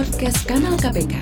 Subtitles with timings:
[0.00, 1.12] Podcast Kanal KPK.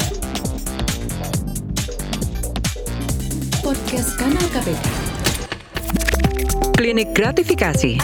[3.59, 4.87] Podcast Kanal KPK.
[6.79, 7.99] Klinik gratifikasi.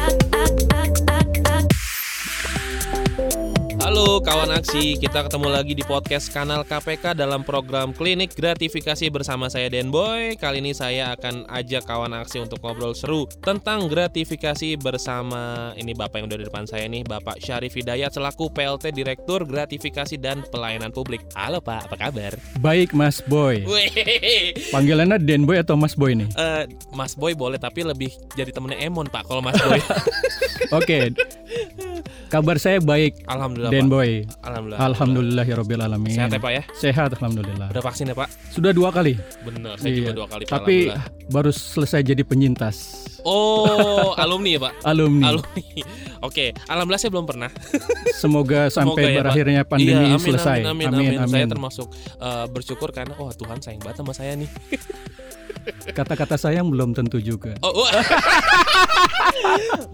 [3.94, 9.46] Halo kawan aksi, kita ketemu lagi di podcast kanal KPK dalam program klinik gratifikasi bersama
[9.46, 10.34] saya Den Boy.
[10.34, 16.18] Kali ini saya akan ajak kawan aksi untuk ngobrol seru tentang gratifikasi bersama ini Bapak
[16.18, 20.90] yang udah di depan saya nih, Bapak Syarif Hidayat selaku PLT Direktur Gratifikasi dan Pelayanan
[20.90, 21.22] Publik.
[21.38, 22.34] Halo Pak, apa kabar?
[22.58, 23.62] Baik Mas Boy.
[24.74, 26.26] Panggilannya Den Boy atau Mas Boy nih?
[26.34, 29.78] eh, Mas Boy boleh tapi lebih jadi temennya Emon Pak kalau Mas Boy.
[30.82, 31.14] Oke.
[32.32, 34.24] Kabar saya baik Alhamdulillah Den Boy.
[34.40, 34.80] Alhamdulillah.
[34.82, 36.14] Alhamdulillahirabbil alamin.
[36.14, 36.62] Sehat ya Pak ya?
[36.72, 37.66] Sehat alhamdulillah.
[37.70, 38.28] Udah vaksin ya Pak?
[38.50, 39.14] Sudah dua kali.
[39.40, 40.16] Bener, saya juga Iya.
[40.16, 40.52] dua kali Pak.
[40.52, 41.30] Tapi Alhamdulillah.
[41.30, 42.76] baru selesai jadi penyintas.
[43.22, 44.72] Oh, alumni ya Pak?
[44.82, 45.24] Alumni.
[45.26, 45.64] Alumni.
[46.20, 47.50] Oke, alhamdulillah saya belum pernah.
[48.22, 49.20] Semoga sampai Semoga ya, Pak.
[49.24, 50.58] berakhirnya pandemi Iya, amin, selesai.
[50.64, 51.28] Amin, amin, amin.
[51.30, 51.88] Saya termasuk
[52.18, 54.48] eh, bersyukur karena oh Tuhan sayang banget sama saya nih.
[55.90, 57.56] Kata-kata sayang belum tentu juga.
[57.60, 57.90] Oh, wah.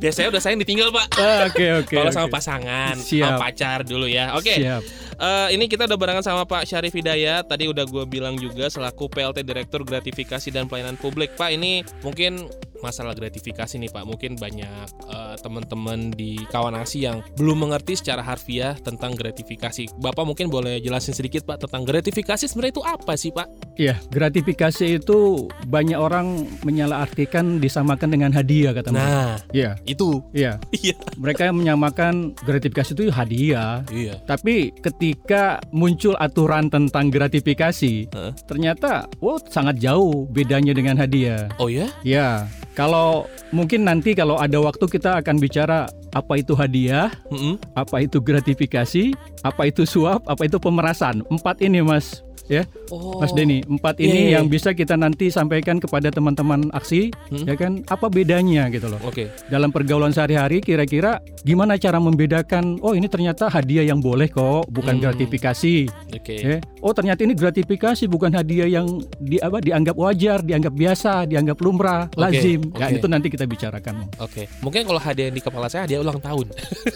[0.02, 1.06] Biasanya udah sayang ditinggal Pak.
[1.16, 1.94] Ah, Oke oke.
[1.94, 2.34] Kalau sama oke.
[2.34, 3.20] pasangan, Siap.
[3.20, 4.34] sama pacar dulu ya.
[4.34, 4.56] Oke.
[4.56, 4.82] Siap.
[5.20, 7.44] Eh, ini kita udah barengan sama Pak Syarif Hidayat.
[7.44, 11.36] Tadi udah gue bilang juga selaku PLT Direktur Gratifikasi dan Pelayanan Publik.
[11.36, 12.48] Pak, ini mungkin
[12.80, 14.04] masalah gratifikasi nih Pak.
[14.04, 19.88] Mungkin banyak eh, teman-teman di kawan aksi yang belum mengerti secara harfiah tentang gratifikasi.
[19.98, 23.48] Bapak mungkin boleh jelasin sedikit Pak tentang gratifikasi sebenarnya itu apa sih Pak?
[23.76, 29.06] Iya, gratifikasi itu banyak orang menyalahartikan disamakan dengan hadiah kata mereka.
[29.06, 30.20] Nah, Iya, itu.
[30.32, 30.56] iya.
[30.80, 30.96] Iya.
[31.20, 33.84] Mereka menyamakan gratifikasi itu hadiah.
[33.92, 34.16] Iya.
[34.24, 38.32] Tapi ketika muncul aturan tentang gratifikasi, Heeh.
[38.48, 41.52] ternyata wow sangat jauh bedanya dengan hadiah.
[41.60, 41.92] Oh ya?
[42.00, 42.48] Ya,
[42.80, 45.84] kalau mungkin nanti kalau ada waktu kita akan bicara
[46.16, 47.60] apa itu hadiah, Mm-mm.
[47.76, 49.12] apa itu gratifikasi,
[49.44, 51.20] apa itu suap, apa itu pemerasan.
[51.28, 53.16] Empat ini Mas, ya, Oh.
[53.16, 53.62] Mas Denny.
[53.62, 57.46] Empat Iya, ini iya, yang bisa kita nanti sampaikan kepada teman-teman aksi, Hmm.
[57.46, 57.86] ya kan?
[57.86, 58.98] Apa bedanya gitu loh.
[59.00, 59.30] Oke.
[59.46, 64.98] Dalam pergaulan sehari-hari kira-kira gimana cara membedakan oh ini ternyata hadiah yang boleh kok, bukan
[64.98, 65.02] Hmm.
[65.04, 65.86] gratifikasi.
[66.10, 66.34] Oke.
[66.36, 66.58] Ya.
[66.80, 72.10] Oh ternyata ini gratifikasi bukan hadiah yang di apa dianggap wajar, dianggap biasa, dianggap lumrah,
[72.10, 72.60] Oke, lazim.
[72.74, 72.96] Ya oke.
[72.96, 74.10] itu nanti kita bicarakan.
[74.18, 74.50] Oke.
[74.58, 76.46] Mungkin kalau hadiah yang di kepala saya hadiah ulang tahun.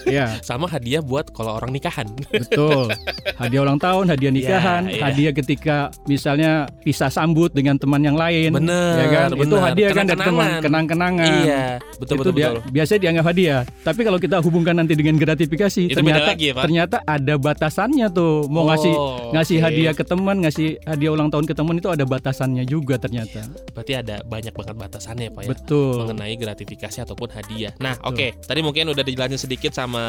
[0.05, 2.11] ya, Sama hadiah buat kalau orang nikahan.
[2.27, 2.91] betul.
[3.35, 5.01] Hadiah ulang tahun, hadiah nikahan, iya.
[5.03, 8.49] hadiah ketika misalnya pisah sambut dengan teman yang lain.
[8.49, 9.29] Bener, ya kan?
[9.29, 9.61] Itu bener.
[9.61, 11.35] hadiah kan dari teman Kenang-kenangan.
[11.45, 11.63] Iya,
[12.01, 12.61] betul itu betul dia, betul.
[12.73, 13.61] biasanya dianggap hadiah.
[13.85, 16.63] Tapi kalau kita hubungkan nanti dengan gratifikasi, Itu ternyata lagi ya, Pak?
[16.65, 18.49] ternyata ada batasannya tuh.
[18.49, 19.65] Mau ngasih Oh, ngasih oke.
[19.69, 23.45] hadiah ke teman, ngasih hadiah ulang tahun ke teman itu ada batasannya juga ternyata.
[23.75, 25.49] Berarti ada banyak banget batasannya Pak ya.
[25.53, 25.95] Betul.
[26.07, 27.71] Mengenai gratifikasi ataupun hadiah.
[27.77, 28.33] Nah, oke.
[28.41, 30.01] Tadi mungkin udah dijelasin sedikit sama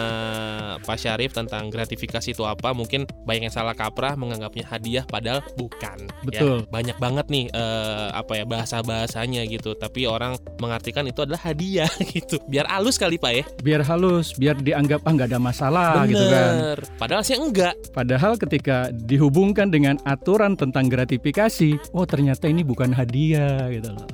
[0.81, 2.73] Pak Syarif tentang gratifikasi itu apa.
[2.73, 5.99] Mungkin banyak yang salah kaprah menganggapnya hadiah padahal bukan.
[6.05, 6.25] ya.
[6.29, 6.57] Betul.
[6.69, 9.73] Banyak banget nih eh, apa ya bahasa-bahasanya gitu.
[9.73, 12.37] Tapi orang mengartikan itu adalah hadiah gitu.
[12.45, 13.45] Biar halus kali Pak ya.
[13.65, 16.53] Biar halus, biar dianggap ah nggak ada masalah gitu kan.
[16.53, 16.79] Bener.
[17.01, 17.75] Padahal sih enggak.
[17.97, 24.07] Padahal ketika dihubungkan dengan aturan tentang gratifikasi, oh ternyata ini bukan hadiah gitu loh.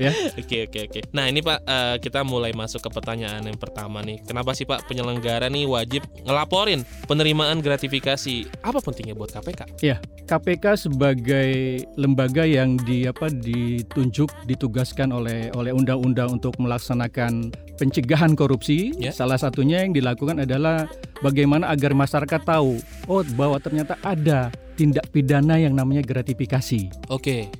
[0.00, 1.00] Ya, Oke oke oke.
[1.12, 4.16] Nah ini Pak eh, kita mulai masuk ke pertanyaan yang pertama nih.
[4.24, 8.48] Kenapa sih Pak penyelenggara nih wajib ngelaporin penerimaan gratifikasi?
[8.64, 9.84] Apa pentingnya buat KPK?
[10.24, 18.96] KPK sebagai lembaga yang di apa ditunjuk ditugaskan oleh oleh undang-undang untuk melaksanakan pencegahan korupsi.
[18.96, 19.12] Ya.
[19.12, 20.88] Salah satunya yang dilakukan adalah
[21.20, 24.48] bagaimana agar masyarakat tahu oh bahwa ternyata ada
[24.80, 26.88] tindak pidana yang namanya gratifikasi.
[27.12, 27.52] Oke.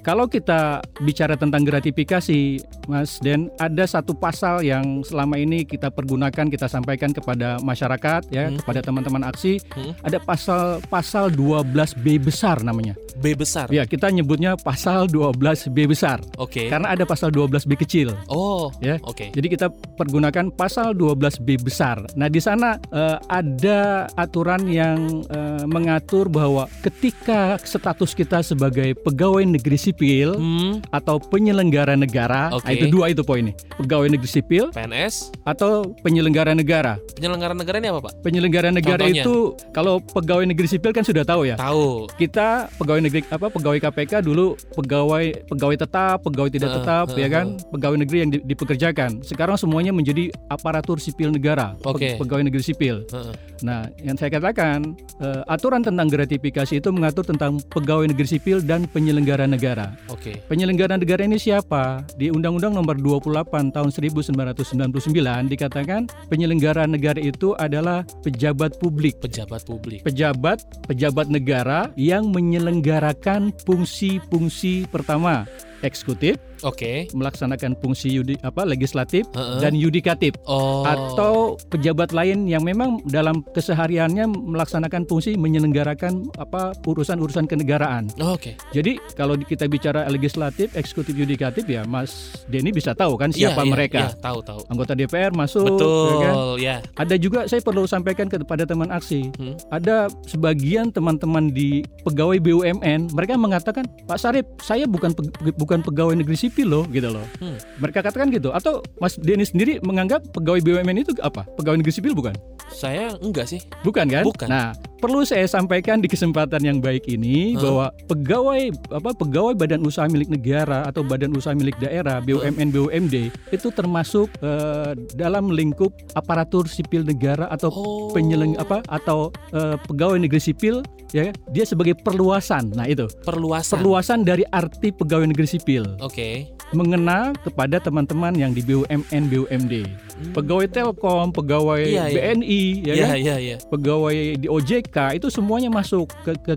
[0.00, 2.56] Kalau kita bicara tentang gratifikasi,
[2.88, 8.48] Mas Den, ada satu pasal yang selama ini kita pergunakan, kita sampaikan kepada masyarakat, ya,
[8.48, 8.58] Hmm.
[8.64, 9.60] kepada teman-teman aksi.
[9.76, 9.92] Hmm.
[10.00, 12.96] Ada pasal pasal 12B besar namanya.
[13.20, 13.68] B besar.
[13.68, 16.72] Ya, kita nyebutnya pasal 12B besar Oke.
[16.72, 18.16] karena ada pasal 12B kecil.
[18.32, 18.72] Oh.
[18.80, 18.96] Ya.
[19.04, 19.28] Oke.
[19.30, 19.68] Jadi kita
[20.00, 22.00] pergunakan pasal 12B besar.
[22.16, 29.44] Nah, di sana eh, ada aturan yang eh, mengatur bahwa ketika status kita sebagai pegawai
[29.44, 30.78] negeri sipil Hmm.
[30.88, 33.52] atau penyelenggara negara, nah, itu dua itu poinnya.
[33.74, 35.34] Pegawai negeri sipil PNS.
[35.42, 36.96] atau penyelenggara negara.
[37.14, 38.12] Penyelenggara negara ini apa Pak?
[38.22, 39.22] Penyelenggara negara Contohnya?
[39.22, 39.36] itu
[39.72, 41.58] kalau pegawai negeri sipil kan sudah tahu ya.
[41.58, 42.06] Tahu.
[42.14, 47.20] Kita pegawai negeri apa pegawai KPK dulu pegawai pegawai tetap, pegawai tidak Heeh, tetap heeh,
[47.20, 49.20] ya kan, pegawai negeri yang di- dipekerjakan.
[49.22, 52.14] Sekarang semuanya menjadi aparatur sipil negara, Oke.
[52.14, 53.02] pegawai negeri sipil.
[53.06, 53.32] Heeh.
[53.60, 58.84] Nah, yang saya katakan eh, aturan tentang gratifikasi itu mengatur tentang pegawai negeri sipil dan
[58.86, 59.79] penyelenggara negara.
[59.80, 60.12] Negara.
[60.12, 60.32] Oke.
[60.46, 62.04] Penyelenggara negara ini siapa?
[62.16, 69.20] Di Undang-Undang Nomor 28 Tahun 1999 dikatakan penyelenggara negara itu adalah pejabat publik.
[69.22, 70.04] Pejabat publik.
[70.04, 75.46] Pejabat pejabat negara yang menyelenggarakan fungsi-fungsi pertama
[75.80, 77.08] eksekutif Oke.
[77.16, 79.60] melaksanakan fungsi yudi, apa legislatif Heeh.
[79.60, 80.84] dan yudikatif oh.
[80.84, 88.10] atau pejabat lain yang memang dalam kesehariannya melaksanakan fungsi menyelenggarakan apa urusan-urusan kenegaraan.
[88.20, 88.56] Oh, Oke.
[88.70, 93.62] Jadi kalau kita bicara legislatif, eksekutif, yudikatif ya Mas Denny bisa tahu kan Iya, siapa
[93.64, 94.00] iya, mereka.
[94.06, 94.60] iya, tahu tahu.
[94.68, 96.34] Anggota DPR masuk, ya kan?
[96.34, 96.76] Betul, ya.
[96.98, 99.32] Ada juga saya perlu sampaikan kepada teman aksi.
[99.38, 99.54] Hmm.
[99.70, 106.18] Ada sebagian teman-teman di pegawai BUMN, mereka mengatakan, "Pak Sarip, saya bukan pe- bukan pegawai
[106.18, 107.24] negeri sipil loh," gitu loh.
[107.38, 107.56] Hmm.
[107.78, 108.50] Mereka katakan gitu.
[108.50, 111.46] Atau Mas Denny sendiri menganggap pegawai BUMN itu apa?
[111.54, 112.34] Pegawai negeri sipil bukan?
[112.70, 113.60] Saya enggak sih.
[113.82, 114.22] Bukan kan?
[114.22, 114.46] Bukan.
[114.46, 117.62] Nah, perlu saya sampaikan di kesempatan yang baik ini Hah?
[117.62, 118.62] bahwa pegawai
[118.94, 124.30] apa pegawai badan usaha milik negara atau badan usaha milik daerah BUMN BUMD itu termasuk
[124.38, 128.10] eh, dalam lingkup aparatur sipil negara atau Oh.
[128.12, 132.70] penyeleng apa atau eh, pegawai negeri sipil ya dia sebagai perluasan.
[132.70, 133.10] Nah, itu.
[133.26, 133.82] perluasan.
[133.82, 136.39] Perluasan dari arti pegawai negeri sipil Oke.
[136.70, 139.74] Mengena kepada teman-teman yang di BUMN BUMD.
[140.20, 140.32] Hmm.
[140.36, 142.36] Pegawai Telkom, pegawai Iya, iya.
[142.36, 143.16] BNI ya Iya, kan?
[143.16, 143.56] iya, iya.
[143.66, 146.54] pegawai di OJK itu semuanya masuk ke, ke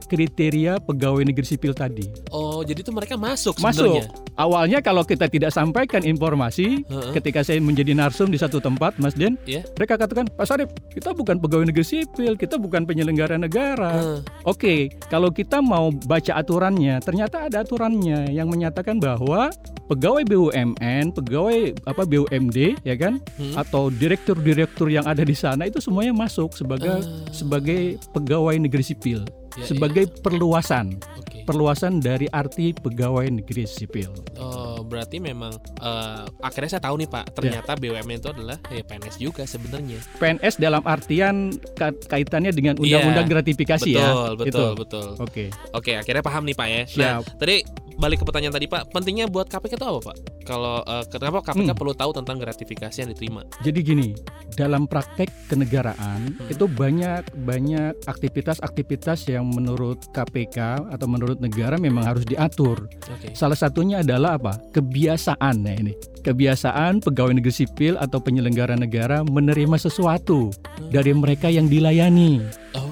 [0.00, 2.08] kriteria- pegawai negeri sipil tadi.
[2.32, 4.00] Oh, jadi itu mereka masuk Masuk.
[4.00, 4.08] sebenarnya.
[4.32, 7.12] Awalnya kalau kita tidak sampaikan informasi, Heeh.
[7.12, 9.68] ketika saya menjadi narsum di satu tempat, Mas Den, Iya.
[9.76, 13.92] mereka katakan, Pak Sarip, kita bukan pegawai negeri sipil, kita bukan penyelenggara negara.
[13.92, 14.18] Heeh.
[14.48, 14.74] Oke,
[15.12, 19.51] kalau kita mau baca aturannya, ternyata ada aturannya yang menyatakan bahwa
[19.86, 23.54] pegawai BUMN, pegawai apa BUMD, ya kan, Hmm.
[23.56, 27.04] atau direktur-direktur yang ada di sana itu semuanya masuk sebagai Ah.
[27.28, 29.20] sebagai pegawai negeri sipil,
[29.52, 31.44] Ya, sebagai perluasan, Oke.
[31.44, 34.08] perluasan dari arti pegawai negeri sipil.
[34.34, 39.16] Oh, berarti memang eh, akhirnya saya tahu nih Pak, ternyata BUMN itu adalah ya PNS
[39.18, 40.00] juga sebenarnya.
[40.16, 44.12] PNS dalam artian ka- kaitannya dengan undang-undang gratifikasi betul, ya.
[44.34, 44.64] betul, Itu.
[44.78, 45.08] betul.
[45.18, 45.44] Oke.
[45.72, 46.80] Oke, akhirnya paham nih Pak ya.
[46.80, 46.86] Nah,
[47.20, 47.36] Siap.
[47.36, 47.56] tadi
[47.92, 50.16] balik ke pertanyaan tadi Pak, pentingnya buat KPK itu apa Pak?
[50.42, 51.76] Kalau eh, kenapa KPK Hmm.
[51.76, 53.44] perlu tahu tentang gratifikasi yang diterima?
[53.60, 54.08] Jadi gini,
[54.52, 56.48] dalam praktek kenegaraan Hmm.
[56.48, 62.86] itu banyak banyak aktivitas-aktivitas yang menurut KPK atau menurut negara memang harus diatur.
[63.10, 63.34] Oke.
[63.34, 64.62] Salah satunya adalah apa?
[64.70, 65.92] Kebiasaan ya ini.
[66.22, 70.54] Kebiasaan pegawai negeri sipil atau penyelenggara negara menerima sesuatu
[70.94, 72.38] dari mereka yang dilayani.
[72.78, 72.91] Oh.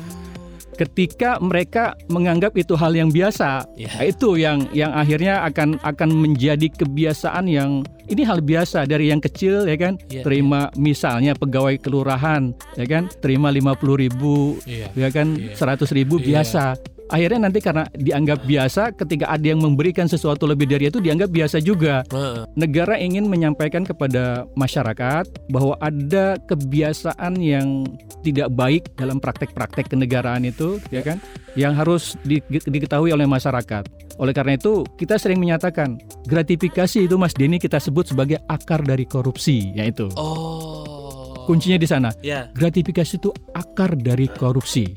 [0.81, 3.93] Ketika mereka menganggap itu hal yang biasa, Ya.
[3.93, 9.21] Nah, itu yang yang akhirnya akan akan menjadi kebiasaan yang ini hal biasa dari yang
[9.21, 14.89] kecil ya kan Iya, terima misalnya pegawai kelurahan ya kan terima 50.000 ribu Iya.
[14.97, 15.53] ya kan Iya.
[15.55, 16.27] 100.000 ribu Iya.
[16.41, 16.65] biasa
[17.11, 21.59] akhirnya nanti karena dianggap biasa ketika ada yang memberikan sesuatu lebih dari itu dianggap biasa
[21.61, 22.07] juga
[22.55, 27.85] negara ingin menyampaikan kepada masyarakat bahwa ada kebiasaan yang
[28.23, 31.19] tidak baik dalam praktek-praktek kenegaraan itu ya kan
[31.59, 33.91] yang harus di- diketahui oleh masyarakat.
[34.21, 35.99] Oleh karena itu kita sering menyatakan
[36.29, 40.07] gratifikasi itu Mas Denny kita sebut sebagai akar dari korupsi yaitu.
[40.15, 41.49] Oh.
[41.49, 42.15] Kuncinya di sana.
[42.23, 42.47] Ya.
[42.55, 44.95] Gratifikasi itu akar dari korupsi.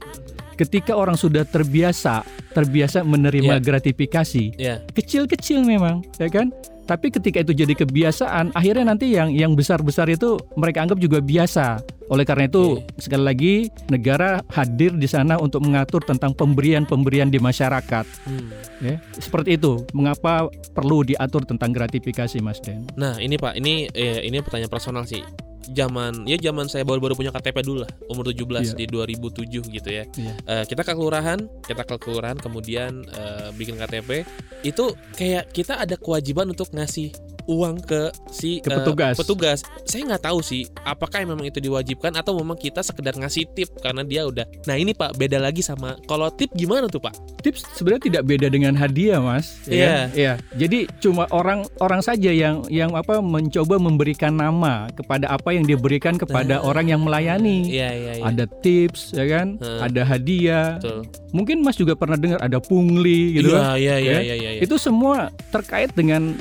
[0.54, 2.22] Ketika orang sudah terbiasa
[2.54, 3.64] terbiasa menerima Ya.
[3.64, 4.76] gratifikasi, Ya.
[4.94, 6.54] kecil-kecil memang, ya kan?
[6.84, 11.80] Tapi ketika itu jadi kebiasaan, akhirnya nanti yang yang besar-besar itu mereka anggap juga biasa.
[12.12, 13.54] Oleh karena itu, sekali lagi
[13.88, 18.06] negara hadir di sana untuk mengatur tentang pemberian-pemberian di masyarakat.
[18.28, 18.52] Hmm.
[18.84, 19.88] Ya, seperti itu.
[19.96, 22.84] Mengapa perlu diatur tentang gratifikasi, Mas Den?
[23.00, 25.24] Nah, ini Pak, ini eh, ini pertanyaan personal sih.
[25.72, 28.76] Zaman ya zaman saya baru-baru punya KTP dulu lah, umur 17 Iya.
[28.76, 30.04] di 2007 gitu ya.
[30.10, 30.34] Iya.
[30.44, 34.28] Eh, kita ke kelurahan, kita ke kelurahan kemudian eh, bikin KTP.
[34.62, 37.12] Itu kayak kita ada kewajiban untuk ngasih
[37.46, 39.16] uang ke si Ke eh, petugas.
[39.16, 39.60] petugas.
[39.84, 44.02] Saya nggak tahu sih apakah memang itu diwajibkan atau memang kita sekedar ngasih tip karena
[44.02, 44.46] dia udah.
[44.64, 47.14] Nah, ini Pak, beda lagi sama kalau tip gimana tuh, Pak?
[47.40, 49.60] Tips sebenarnya tidak beda dengan hadiah, Mas.
[49.66, 49.84] Ya Iya.
[49.84, 50.08] kan?
[50.14, 50.34] Iya.
[50.58, 56.16] Jadi cuma orang orang saja yang yang apa mencoba memberikan nama kepada apa yang diberikan
[56.16, 56.66] kepada Ah.
[56.66, 57.68] orang yang melayani.
[57.68, 58.24] Iya, iya, iya.
[58.24, 59.60] Ada tips, ya kan?
[59.60, 59.80] Hmm.
[59.82, 60.80] Ada hadiah.
[60.80, 61.04] Betul.
[61.32, 63.76] Mungkin Mas juga pernah dengar ada pungli gitu kan.
[63.76, 64.20] Iya, iya, iya, Ya.
[64.22, 64.62] iya, iya, iya.
[64.62, 66.38] Itu semua terkait dengan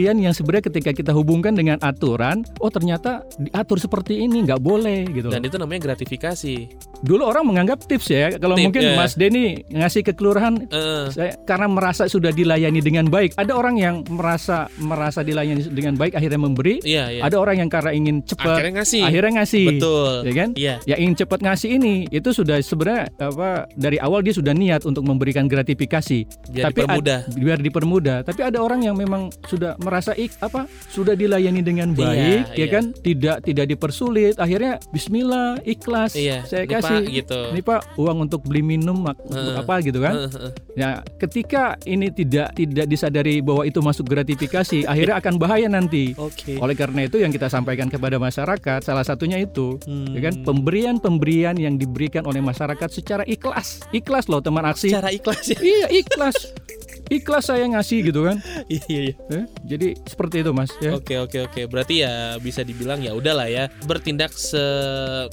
[0.00, 5.04] pemberian-pemberian yang sebenarnya ketika kita hubungkan dengan aturan, oh ternyata diatur seperti ini nggak boleh
[5.12, 5.28] gitu.
[5.28, 6.56] Dan itu namanya gratifikasi.
[7.00, 8.96] Dulu orang menganggap tips ya, kalau Tip, mungkin ya.
[8.96, 11.04] Mas Denny ngasih ke kelurahan Heeh.
[11.12, 13.36] saya karena merasa sudah dilayani dengan baik.
[13.36, 16.80] Ada orang yang merasa merasa dilayani dengan baik akhirnya memberi.
[16.84, 17.22] Iya, iya.
[17.24, 19.02] Ada orang yang karena ingin cepat Akhirnya ngasih.
[19.04, 19.66] akhirnya ngasih.
[19.76, 20.12] Betul.
[20.24, 20.48] Ya kan?
[20.56, 20.74] Iya.
[20.84, 25.04] Ya ingin cepat ngasih ini itu sudah sebenarnya apa dari awal dia sudah niat untuk
[25.04, 26.28] memberikan gratifikasi.
[26.52, 27.18] Biar Tapi ad- dipermudah.
[27.32, 28.18] biar dipermudah.
[28.24, 32.56] Tapi ada orang yang memang sudah merasa ik apa sudah dilayani dengan Iya, baik, ya
[32.56, 32.66] iya.
[32.70, 32.84] kan?
[32.94, 34.34] Tidak tidak dipersulit.
[34.36, 36.14] Akhirnya Bismillah ikhlas.
[36.14, 37.02] Iya, saya ini, Pak, kasih.
[37.12, 37.40] gitu.
[37.50, 39.58] Ini Pak uang untuk beli minum mak- Heeh.
[39.58, 40.14] apa gitu kan?
[40.16, 40.52] Heeh, heeh.
[40.74, 46.14] Ya, ketika ini tidak tidak disadari bahwa itu masuk gratifikasi, akhirnya akan bahaya nanti.
[46.14, 46.56] Oke.
[46.56, 50.12] Oleh karena itu yang kita sampaikan kepada masyarakat salah satunya itu Hmm.
[50.12, 53.82] ya kan pemberian-pemberian yang diberikan oleh masyarakat secara ikhlas.
[53.90, 54.88] Ikhlas loh teman aksi.
[54.88, 55.58] Cara ikhlas ya.
[55.58, 56.36] Iya, ikhlas.
[57.10, 58.38] Ikhlas saya ngasih gitu kan.
[58.70, 59.14] Iya, iya.
[59.34, 60.94] Eh, Jadi seperti itu Mas ya.
[60.94, 61.60] Oke oke oke.
[61.66, 64.62] Berarti ya bisa dibilang ya udahlah ya bertindak se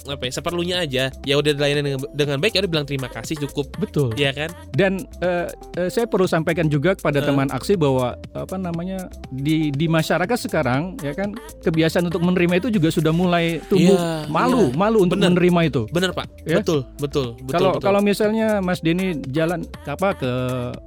[0.04, 1.14] apa ya seperlunya aja.
[1.22, 3.70] Ya udah dilayani dengan, dengan baik ya udah bilang terima kasih cukup.
[3.78, 4.18] Betul.
[4.18, 4.50] Iya kan?
[4.74, 5.46] Dan eh,
[5.78, 7.26] eh, saya perlu sampaikan juga kepada Eh.
[7.26, 12.70] teman aksi bahwa apa namanya di di masyarakat sekarang ya kan kebiasaan untuk menerima itu
[12.70, 14.76] juga sudah mulai tumbuh Iya, malu, iya.
[14.76, 15.30] malu untuk Bener.
[15.36, 15.82] menerima itu.
[15.92, 16.26] Bener pak.
[16.42, 16.58] Ya.
[16.58, 17.54] Betul betul betul.
[17.54, 20.32] Kalau kalau misalnya Mas Denny jalan ke apa ke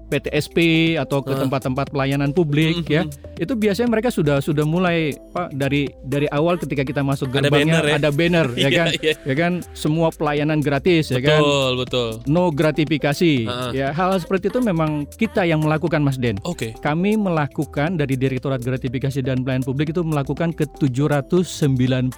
[0.09, 0.56] PTSP
[0.94, 1.40] atau ke Ah.
[1.40, 2.88] tempat-tempat pelayanan publik Mhm.
[2.88, 3.02] ya,
[3.38, 4.99] itu biasanya mereka sudah sudah mulai
[5.30, 7.94] Pak dari dari awal ketika kita masuk Ada gerbangnya banner ya?
[7.96, 9.14] ada banner ya Iya, kan, iya.
[9.20, 11.38] ya kan semua pelayanan gratis ya kan.
[11.38, 12.08] Betul betul.
[12.26, 13.32] No gratifikasi.
[13.44, 13.70] Ah.
[13.70, 16.37] Ya hal seperti itu memang kita yang melakukan Mas Den.
[16.42, 16.75] Oke.
[16.76, 22.10] Kami melakukan dari Direktorat Gratifikasi dan Pelayanan Publik itu melakukan ke 795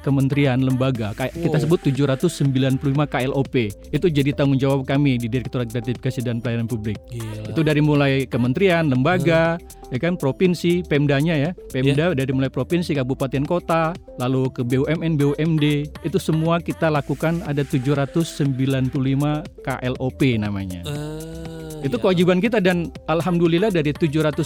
[0.00, 1.12] kementerian lembaga.
[1.14, 1.62] Kayak kita Wow.
[1.64, 3.54] sebut 795 KLOP.
[3.90, 6.98] Itu jadi tanggung jawab kami di Direktorat Gratifikasi dan Pelayanan Publik.
[7.08, 7.50] Gila.
[7.50, 9.56] Itu dari mulai kementerian, lembaga,
[9.88, 11.50] ya kan provinsi, Pemdanya ya.
[11.68, 15.64] Pemda dari mulai provinsi, kabupaten, kota, lalu ke BUMN, BUMD.
[16.02, 20.82] Itu semua kita lakukan ada 795 KLOP namanya.
[20.84, 22.02] Ah, Itu ya.
[22.02, 24.42] kewajiban kita dan alhamdulillah dari 795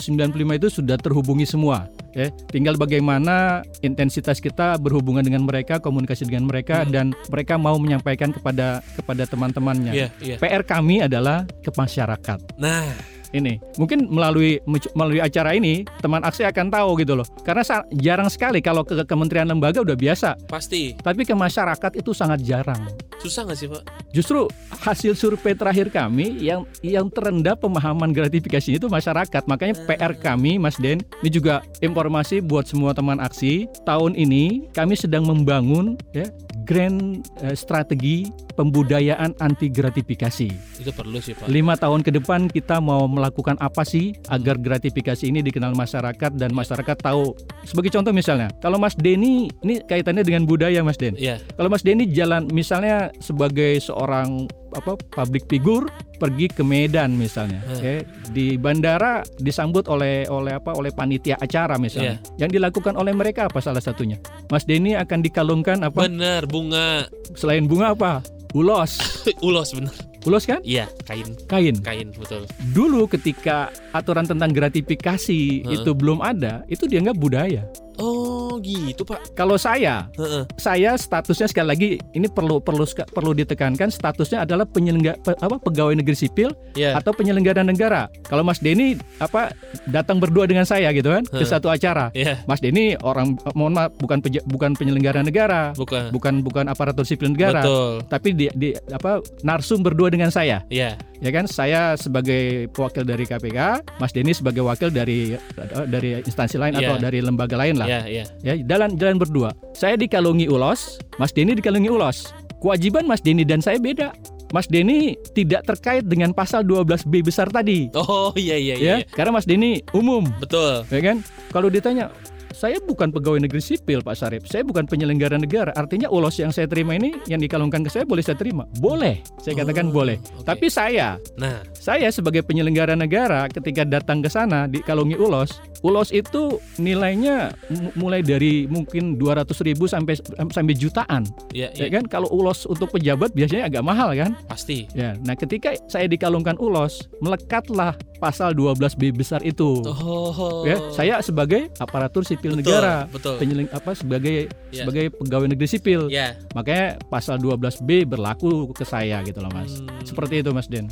[0.54, 1.88] itu sudah terhubungi semua.
[2.12, 6.92] Ya, tinggal bagaimana intensitas kita berhubungan dengan mereka, komunikasi dengan mereka Hmm.
[6.92, 9.92] dan mereka mau menyampaikan kepada kepada teman-temannya.
[9.96, 10.36] Iya iya.
[10.36, 12.60] PR kami adalah ke masyarakat.
[12.60, 12.92] Nah
[13.32, 14.60] Ini mungkin melalui
[14.92, 17.26] melalui acara ini teman aksi akan tahu gitu loh.
[17.42, 17.64] Karena
[17.96, 22.44] jarang sekali kalau ke ke kementerian lembaga udah biasa, pasti tapi ke masyarakat itu sangat
[22.44, 22.84] jarang.
[23.22, 23.82] susah nggak sih pak?
[24.10, 24.50] Justru
[24.82, 29.46] hasil survei terakhir kami yang yang terendah pemahaman gratifikasi itu masyarakat.
[29.46, 33.70] Makanya PR kami Mas Den, ini juga informasi buat semua teman aksi.
[33.86, 36.26] Tahun ini kami sedang membangun ya
[36.66, 40.48] grand eh, strategi pembudayaan anti gratifikasi.
[40.78, 41.50] Itu perlu sih pak.
[41.50, 46.50] Lima tahun ke depan kita mau melakukan apa sih agar gratifikasi ini dikenal masyarakat dan
[46.50, 47.38] masyarakat tahu.
[47.62, 51.14] Sebagai contoh misalnya, kalau Mas Denny ini kaitannya dengan budaya Mas Den.
[51.14, 51.38] Iya.
[51.54, 55.86] Kalau Mas Denny jalan misalnya sebagai seorang apa public figure
[56.16, 57.78] pergi ke Medan misalnya, Hmm.
[57.82, 57.94] ya,
[58.32, 62.18] di bandara disambut oleh oleh apa oleh panitia acara misalnya.
[62.18, 62.46] Iya.
[62.46, 64.18] Yang dilakukan oleh mereka apa salah satunya?
[64.50, 66.10] Mas Denny akan dikalungkan apa?
[66.10, 67.06] Bener bunga
[67.38, 68.24] Selain bunga apa?
[68.52, 68.98] Ulos.
[69.46, 69.94] ulos bener.
[70.22, 70.62] Ulos kan?
[70.62, 71.76] Iya kain Kain.
[71.82, 72.46] kain betul.
[72.70, 75.74] Dulu ketika aturan tentang gratifikasi Heeh.
[75.74, 77.66] itu belum ada, itu dianggap budaya.
[78.02, 79.30] Oh gitu pak.
[79.32, 80.42] Kalau saya, Heeh.
[80.58, 86.18] saya statusnya sekali lagi ini perlu perlu perlu ditekankan statusnya adalah penyelenggara apa pegawai negeri
[86.18, 86.98] sipil Iya.
[86.98, 88.10] atau penyelenggara negara.
[88.26, 89.54] Kalau Mas Denny apa
[89.86, 91.46] datang berdua dengan saya gitu kan ke Heeh.
[91.46, 92.10] satu acara.
[92.10, 92.42] Iya.
[92.44, 96.10] Mas Denny orang mohon maaf bukan peja- bukan penyelenggara negara, Bukan.
[96.10, 98.02] bukan bukan aparatur sipil negara, Betul.
[98.08, 100.66] tapi di, di apa narsum berdua dengan saya.
[100.66, 100.98] Iya.
[101.22, 105.38] Ya kan saya sebagai wakil dari KPK, Mas Denny sebagai wakil dari
[105.86, 107.00] dari instansi lain atau Iya.
[107.00, 107.86] dari lembaga lain lah.
[107.86, 108.24] Iya iya.
[108.42, 109.54] Ya, jalan jalan berdua.
[109.70, 112.34] Saya dikalungi ulos, Mas Denny dikalungi ulos.
[112.58, 114.10] Kewajiban Mas Denny dan saya beda.
[114.50, 117.86] Mas Denny tidak terkait dengan pasal 12B besar tadi.
[117.94, 118.94] Oh iya iya iya.
[119.00, 120.82] ya, karena Mas Denny umum, Betul.
[120.90, 121.22] ya kan?
[121.48, 122.10] Kalau ditanya
[122.52, 125.72] saya bukan pegawai negeri sipil Pak Sarip, saya bukan penyelenggara negara.
[125.72, 128.64] Artinya ulos yang saya terima ini yang dikalungkan ke saya boleh saya terima?
[128.78, 130.16] Boleh, saya katakan Oh, boleh.
[130.36, 130.44] oke.
[130.44, 136.58] Tapi saya, Nah saya sebagai penyelenggara negara ketika datang ke sana dikalungi ulos, ulos itu
[136.76, 140.18] nilainya mu- mulai dari mungkin 200 ribu sampai
[140.50, 141.94] sampai jutaan, iya ya iya.
[141.94, 142.04] kan?
[142.06, 144.34] Kalau ulos untuk pejabat biasanya agak mahal kan?
[144.44, 144.84] Pasti.
[144.92, 149.78] Ya, nah ketika saya dikalungkan ulos, melekatlah pasal 12B besar itu.
[149.82, 150.62] Oh.
[150.62, 153.36] Ya, saya sebagai aparatur sipil betul, negara, Betul.
[153.38, 154.82] penyeleng apa sebagai Ya.
[154.82, 156.00] sebagai pegawai negeri sipil.
[156.08, 156.34] Ya.
[156.52, 159.78] Makanya pasal 12B berlaku ke saya gitu loh, Mas.
[159.78, 159.86] Hmm.
[160.02, 160.90] Seperti itu, Mas Den.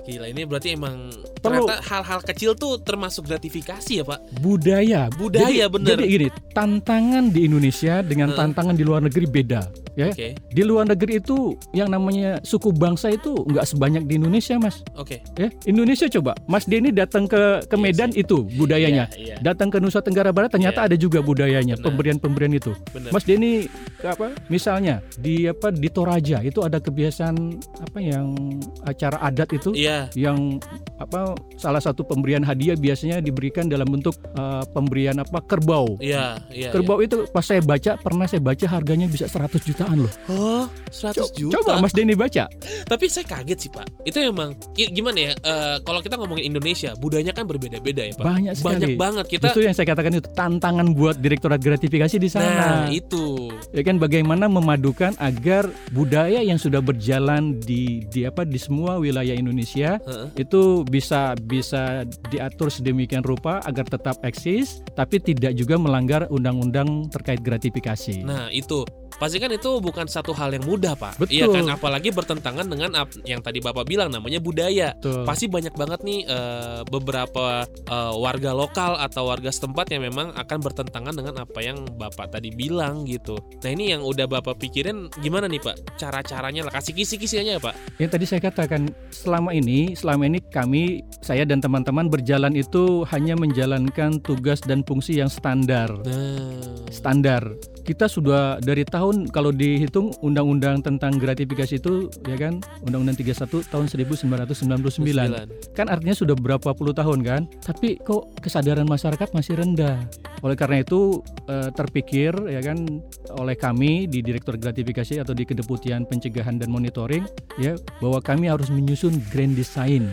[0.00, 1.12] Gila ini berarti emang
[1.44, 4.24] Perlu- ternyata hal-hal kecil tuh termasuk gratifikasi ya pak.
[4.40, 5.12] budaya.
[5.12, 5.98] Budaya, jadi, bener.
[5.98, 8.38] Jadi gini, tantangan di Indonesia dengan Heeh.
[8.38, 9.68] tantangan di luar negeri beda.
[9.98, 14.54] Ya, Oke di luar negeri itu yang namanya suku bangsa itu nggak sebanyak di Indonesia,
[14.56, 14.86] Mas.
[14.94, 15.18] oke.
[15.34, 18.22] Ya, Indonesia coba, Mas Denny datang ke ke Iya Medan sih.
[18.22, 19.10] itu budayanya.
[19.18, 19.36] Iya, iya.
[19.42, 20.94] Datang ke Nusa Tenggara Barat ternyata Iya.
[20.94, 22.70] ada juga budayanya, pemberian-pemberian itu.
[22.94, 23.10] Bener.
[23.10, 23.66] Mas Denny
[24.06, 24.38] apa?
[24.46, 27.34] Misalnya di apa di Toraja itu ada kebiasaan
[27.82, 28.38] apa yang
[28.86, 30.06] acara adat itu Iya.
[30.14, 30.62] yang
[30.98, 35.98] apa salah satu pemberian hadiah biasanya diberikan dalam bentuk uh, pemberian apa kerbau.
[35.98, 36.70] Iya, iya.
[36.70, 40.12] Kerbau itu pas saya baca pernah saya baca harganya bisa 100 jutaan loh.
[40.28, 41.52] Oh, 100 juta.
[41.58, 42.44] Coba Mas Denny baca.
[42.84, 43.86] Tapi saya kaget sih Pak.
[44.04, 45.32] Itu emang i- gimana ya?
[45.34, 48.24] eh, kalau kita ngomongin Indonesia, budayanya kan berbeda-beda ya Pak.
[48.24, 48.74] Banyak sekali.
[48.74, 49.44] Banyak banget kita.
[49.48, 52.48] Justru yang saya katakan itu tantangan buat direktorat gratifikasi di sana.
[52.48, 53.48] Nah itu.
[53.68, 59.32] ya kan bagaimana memadukan agar budaya yang sudah berjalan di di apa di semua wilayah
[59.32, 60.28] Indonesia Heeh.
[60.38, 67.40] itu bisa bisa diatur sedemikian rupa agar tetap eksis tapi tidak juga melanggar undang-undang terkait
[67.40, 68.24] gratifikasi.
[68.24, 68.82] Nah itu.
[69.18, 71.20] Pasti kan itu bukan satu hal yang mudah Pak.
[71.20, 71.36] Betul.
[71.36, 71.64] Iya kan.
[71.68, 72.90] Apalagi bertentangan dengan
[73.28, 74.96] yang tadi Bapak bilang namanya budaya.
[74.96, 75.28] Betul.
[75.28, 80.58] Pasti banyak banget nih eh, beberapa eh, warga lokal atau warga setempat yang memang akan
[80.64, 83.36] bertentangan dengan apa yang Bapak tadi bilang gitu.
[83.60, 86.00] Nah ini yang udah Bapak pikirin gimana nih Pak?
[86.00, 88.00] Cara-caranya lah kasih kisi-kisinya ya Pak.
[88.00, 93.36] Yang tadi saya katakan selama ini selama ini kami saya dan teman-teman berjalan itu hanya
[93.36, 95.92] menjalankan tugas dan fungsi yang standar.
[96.08, 96.88] Nah.
[96.88, 97.44] Standar.
[97.84, 103.86] Kita sudah dari tahun kalau dihitung undang-undang tentang gratifikasi itu ya kan Undang-Undang 31 tahun
[103.90, 105.74] 1999.
[105.74, 107.50] Kan artinya sudah berapa puluh tahun kan?
[107.60, 109.98] Tapi kok kesadaran masyarakat masih rendah.
[110.46, 111.18] Oleh karena itu
[111.50, 113.02] eh, terpikir ya kan
[113.34, 117.26] oleh kami di Direktur Gratifikasi atau di Kedeputian Pencegahan dan Monitoring
[117.58, 120.06] ya bahwa kami harus menyusun grand design,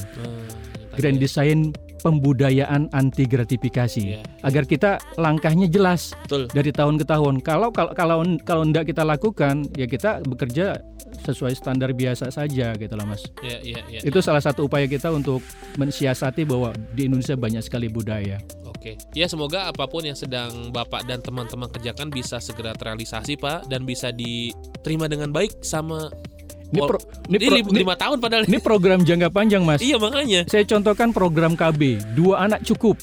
[0.89, 1.69] tadi grand design
[2.01, 4.21] pembudayaan anti gratifikasi Iya.
[4.43, 6.47] agar kita langkahnya jelas Betul.
[6.51, 7.39] dari tahun ke tahun.
[7.41, 10.79] Kalau kalau kalau kalau tidak kita lakukan ya kita bekerja
[11.25, 13.23] sesuai standar biasa saja gitu lah Mas.
[13.41, 13.99] Iya, iya, iya.
[14.03, 15.41] Itu salah satu upaya kita untuk
[15.79, 18.37] mensiasati bahwa di Indonesia banyak sekali budaya.
[18.67, 18.99] Oke.
[19.17, 23.87] Ya semoga apa pun yang sedang Bapak dan teman-teman kerjakan bisa segera terrealisasi Pak dan
[23.87, 26.11] bisa diterima dengan baik sama
[26.65, 28.43] Ini, pro- ini, ini pro- ini- tahun padahal.
[28.45, 29.79] ini program jangka panjang Mas.
[29.79, 30.43] iya makanya.
[30.45, 32.98] Saya contohkan program KB, dua anak cukup.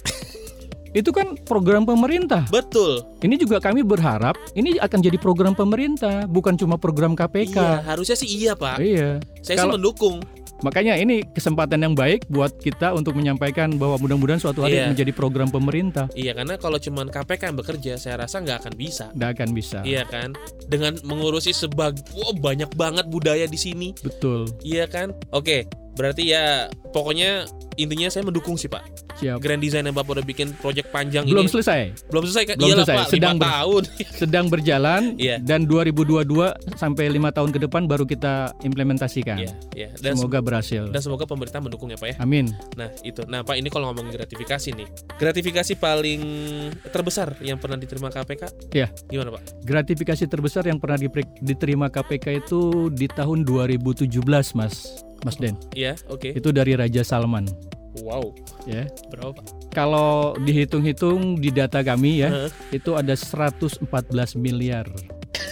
[0.93, 2.45] Itu kan program pemerintah.
[2.53, 3.01] Betul.
[3.19, 7.57] Ini juga kami berharap ini akan jadi program pemerintah, bukan cuma program Iya, KPK.
[7.89, 8.77] harusnya sih iya Pak.
[8.77, 9.17] Iya.
[9.41, 10.21] Saya Kalau- sih mendukung.
[10.63, 14.95] Makanya ini kesempatan yang baik buat kita untuk menyampaikan bahwa mudah-mudahan suatu hari Iya.
[14.95, 16.07] menjadi program pemerintah.
[16.15, 19.11] Iya karena kalau cuman KPK yang bekerja, saya rasa nggak akan bisa.
[19.11, 19.79] Tidak akan bisa.
[19.83, 20.33] Iya kan?
[20.71, 23.93] Dengan mengurusi sebag, wow, banyak banget budaya di sini.
[24.01, 24.49] Betul.
[24.63, 25.13] Iya kan?
[25.35, 28.85] Oke, berarti ya pokoknya intinya saya mendukung sih Pak.
[29.13, 29.39] Siap.
[29.39, 31.95] Grand design yang Bapak udah bikin project panjang Belum ini selesai.
[32.09, 32.57] belum selesai kan?
[32.57, 32.97] Belum Iyalah selesai.
[32.99, 33.83] Pak, Sedang ber- tahun.
[34.21, 35.37] Sedang berjalan Iya.
[35.39, 36.27] dan 2022
[36.75, 39.37] sampai lima tahun ke depan baru kita implementasikan.
[39.39, 39.89] Iya, iya.
[39.97, 40.85] Dan Semoga berhasil.
[40.87, 42.17] dan semoga pemerintah mendukung ya Pak ya.
[42.19, 42.51] Amin.
[42.75, 46.21] Nah itu, nah Pak ini kalau ngomongin gratifikasi nih, gratifikasi paling
[46.85, 48.89] terbesar yang pernah diterima KPK, Iya.
[49.07, 49.63] gimana Pak?
[49.63, 50.99] Gratifikasi terbesar yang pernah
[51.39, 54.09] diterima KPK itu di tahun 2017,
[54.53, 55.05] Mas.
[55.23, 55.55] Mas Den.
[55.75, 56.35] Iya, oke.
[56.35, 57.47] Itu dari Raja Salman,
[58.03, 58.33] Wow,
[58.65, 58.89] ya.
[59.13, 59.45] berapa Pak?
[59.73, 62.51] Kalau dihitung-hitung di data kami ya, Heeh.
[62.73, 63.81] itu ada 114
[64.35, 64.89] miliar.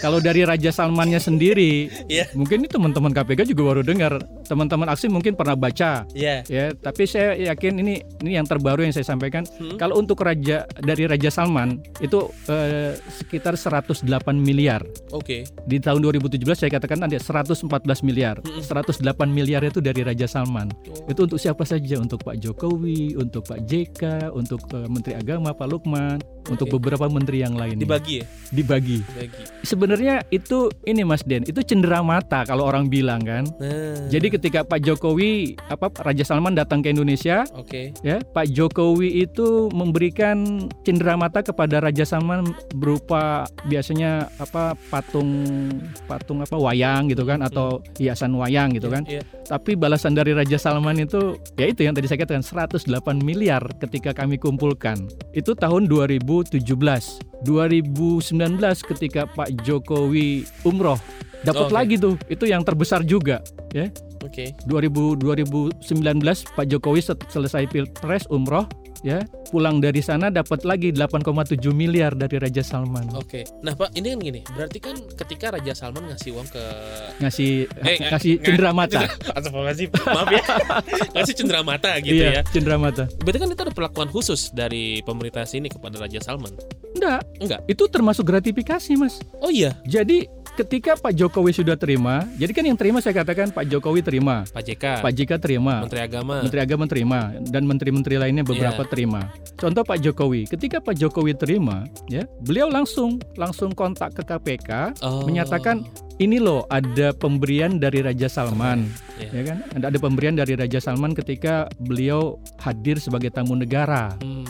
[0.01, 2.29] Kalau dari Raja Salmannya sendiri, Iya.
[2.33, 4.17] mungkin ini teman-teman KPK juga baru dengar.
[4.49, 6.45] Teman-teman aksi mungkin pernah baca, Iya.
[6.49, 6.73] ya.
[6.73, 9.45] Tapi saya yakin ini ini yang terbaru yang saya sampaikan.
[9.61, 9.77] Hmm.
[9.77, 14.81] Kalau untuk Raja dari Raja Salman itu eh, sekitar 108 miliar.
[15.13, 15.45] Oke.
[15.69, 18.41] Di tahun 2017 saya katakan ada 114 miliar.
[18.41, 18.65] Mm-mm.
[18.65, 20.73] 108 miliar itu dari Raja Salman.
[21.09, 22.01] Itu untuk siapa saja?
[22.01, 27.45] Untuk Pak Jokowi, untuk Pak JK, untuk eh, Menteri Agama Pak Lukman, untuk beberapa menteri
[27.45, 27.77] yang lain.
[27.77, 28.27] Dibagi ya?
[28.51, 28.99] Dibagi.
[29.05, 29.43] Dibagi.
[29.67, 33.45] Sebenarnya itu ini Mas Den, itu cendera mata kalau orang bilang kan.
[33.61, 34.09] Nah.
[34.09, 37.93] Jadi ketika Pak Jokowi apa Raja Salman datang ke Indonesia, Oke.
[38.01, 45.31] ya Pak Jokowi itu memberikan cendera mata kepada Raja Salman berupa biasanya apa patung
[46.09, 49.05] patung apa wayang gitu kan atau hiasan wayang gitu kan.
[49.07, 49.23] Iya.
[49.47, 52.87] Tapi balasan dari Raja Salman itu ya itu yang tadi saya katakan 108
[53.23, 55.11] miliar ketika kami kumpulkan.
[55.35, 55.87] Itu tahun
[56.31, 57.43] 2017.
[57.43, 58.31] 2019
[58.95, 61.01] ketika Pak Jokowi umroh
[61.43, 61.75] dapat Oke.
[61.75, 62.15] lagi tuh.
[62.31, 63.43] Itu yang terbesar juga
[64.21, 64.53] Oke.
[64.65, 65.81] 2000 2019
[66.53, 68.69] Pak Jokowi selesai pilpres umroh
[69.01, 69.17] ya
[69.49, 73.09] pulang dari sana dapat lagi 8,7 miliar dari Raja Salman.
[73.17, 73.49] Oke.
[73.65, 74.41] Nah, Pak, ini kan gini.
[74.47, 76.65] Berarti kan ketika Raja Salman ngasih uang ke
[77.19, 79.01] Ngasih Eh, ngasih nggak- cendera mata.
[79.33, 79.89] Astagfirullahaladzim.
[80.17, 80.43] Maaf ya.
[81.17, 82.43] ngasih cendera mata gitu iya, ya.
[82.47, 83.09] cendera mata.
[83.19, 86.53] Berarti kan itu ada perlakuan khusus dari pemerintah sini kepada Raja Salman.
[86.93, 87.61] Enggak, Enggak.
[87.67, 89.17] itu termasuk gratifikasi, Mas.
[89.41, 90.29] Oh iya, Jadi
[90.61, 94.61] ketika Pak Jokowi sudah terima, jadi kan yang terima saya katakan Pak Jokowi terima, Pak
[94.61, 96.45] JK, Pak JK terima, Menteri Agama.
[96.45, 98.91] Menteri Agama terima dan menteri-menteri lainnya beberapa Iya.
[98.93, 99.21] terima.
[99.57, 105.25] Contoh Pak Jokowi, ketika Pak Jokowi terima, ya beliau langsung langsung kontak ke KPK Oh.
[105.25, 105.81] menyatakan
[106.21, 108.85] ini loh ada pemberian dari Raja Salman,
[109.17, 109.29] Iya.
[109.33, 109.59] ya kan?
[109.81, 114.13] Ada ada pemberian dari Raja Salman ketika beliau hadir sebagai tamu negara.
[114.21, 114.45] Hmm.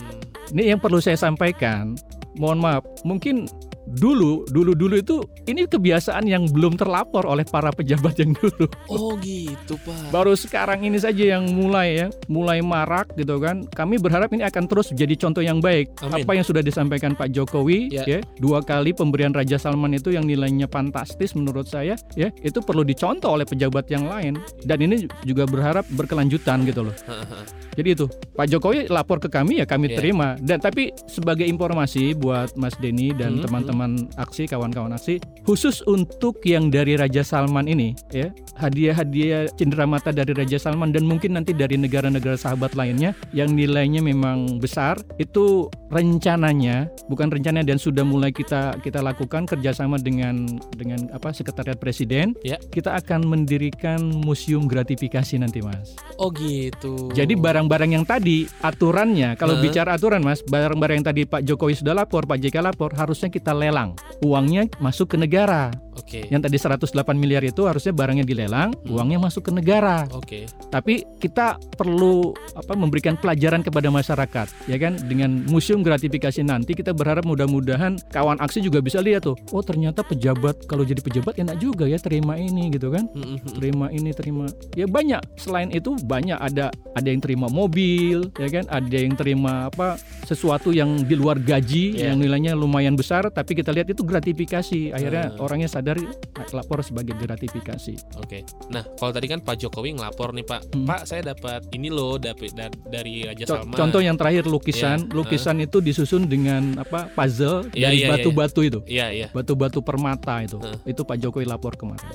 [0.51, 1.95] Ini yang perlu saya sampaikan.
[2.35, 3.47] Mohon maaf, mungkin
[3.91, 8.65] dulu dulu dulu itu ini kebiasaan yang belum terlapor oleh para pejabat yang dulu.
[8.87, 10.09] Oh gitu, Pak.
[10.09, 13.67] Baru sekarang ini saja yang mulai ya, mulai marak gitu kan.
[13.67, 15.91] Kami berharap ini akan terus jadi contoh yang baik.
[16.01, 16.23] Amin.
[16.23, 18.03] Apa yang sudah disampaikan Pak Jokowi Ya.
[18.07, 22.85] ya, dua kali pemberian Raja Salman itu yang nilainya fantastis menurut saya ya, itu perlu
[22.85, 26.95] dicontoh oleh pejabat yang lain dan ini juga berharap berkelanjutan gitu loh.
[27.77, 29.97] Jadi itu Pak Jokowi lapor ke kami ya kami Iya.
[29.97, 33.43] terima dan tapi sebagai informasi buat Mas Denny dan Hmm,
[33.81, 38.29] teman-teman aksi kawan-kawan aksi khusus untuk yang dari Raja Salman ini ya
[38.61, 44.61] hadiah-hadiah cenderamata dari Raja Salman dan mungkin nanti dari negara-negara sahabat lainnya yang nilainya memang
[44.61, 50.45] besar itu rencananya bukan rencana dan sudah mulai kita kita lakukan kerjasama dengan
[50.77, 52.61] dengan apa sekretariat presiden Ya.
[52.71, 57.09] kita akan mendirikan museum gratifikasi nanti mas Oh gitu.
[57.17, 61.95] jadi barang-barang yang tadi aturannya kalau bicara aturan Mas, barang-barang yang tadi Pak Jokowi sudah
[61.95, 63.95] lapor, Pak JK lapor, harusnya kita lelang.
[64.21, 65.71] Uangnya masuk ke negara.
[65.95, 66.27] Oke.
[66.27, 68.91] Yang tadi 108 miliar itu harusnya barangnya dilelang, Hmm.
[68.91, 70.03] uangnya masuk ke negara.
[70.11, 70.45] Oke.
[70.67, 74.99] Tapi kita perlu apa memberikan pelajaran kepada masyarakat, ya kan?
[75.01, 80.03] Dengan museum gratifikasi nanti kita berharap mudah-mudahan kawan aksi juga bisa lihat tuh, oh ternyata
[80.03, 83.53] pejabat kalau jadi pejabat enak juga ya terima ini gitu kan Hmm, hmm, hmm.
[83.55, 88.65] terima ini terima ya banyak selain itu banyak ada ada yang terima mobil ya kan
[88.67, 92.11] ada yang terima apa sesuatu yang di luar gaji Iya.
[92.11, 95.43] yang nilainya lumayan besar tapi kita lihat itu gratifikasi akhirnya Hmm.
[95.43, 95.97] orangnya sadar
[96.35, 98.40] ah, lapor sebagai gratifikasi Oke.
[98.67, 100.61] Nah, kalau tadi kan Pak Jokowi ngelapor nih, Pak.
[100.71, 100.85] Hmm.
[100.85, 103.77] Pak, saya dapat ini loh dapat da- dari Raja Co- Salman.
[103.77, 105.13] contoh yang terakhir lukisan Iya.
[105.13, 108.09] lukisan itu disusun dengan apa puzzle Iya, dari iya, iya.
[108.11, 109.27] batu-batu itu Iya, iya.
[109.29, 110.77] batu-batu permata itu Heeh.
[110.87, 112.05] itu Pak Jokowi lapor kemarin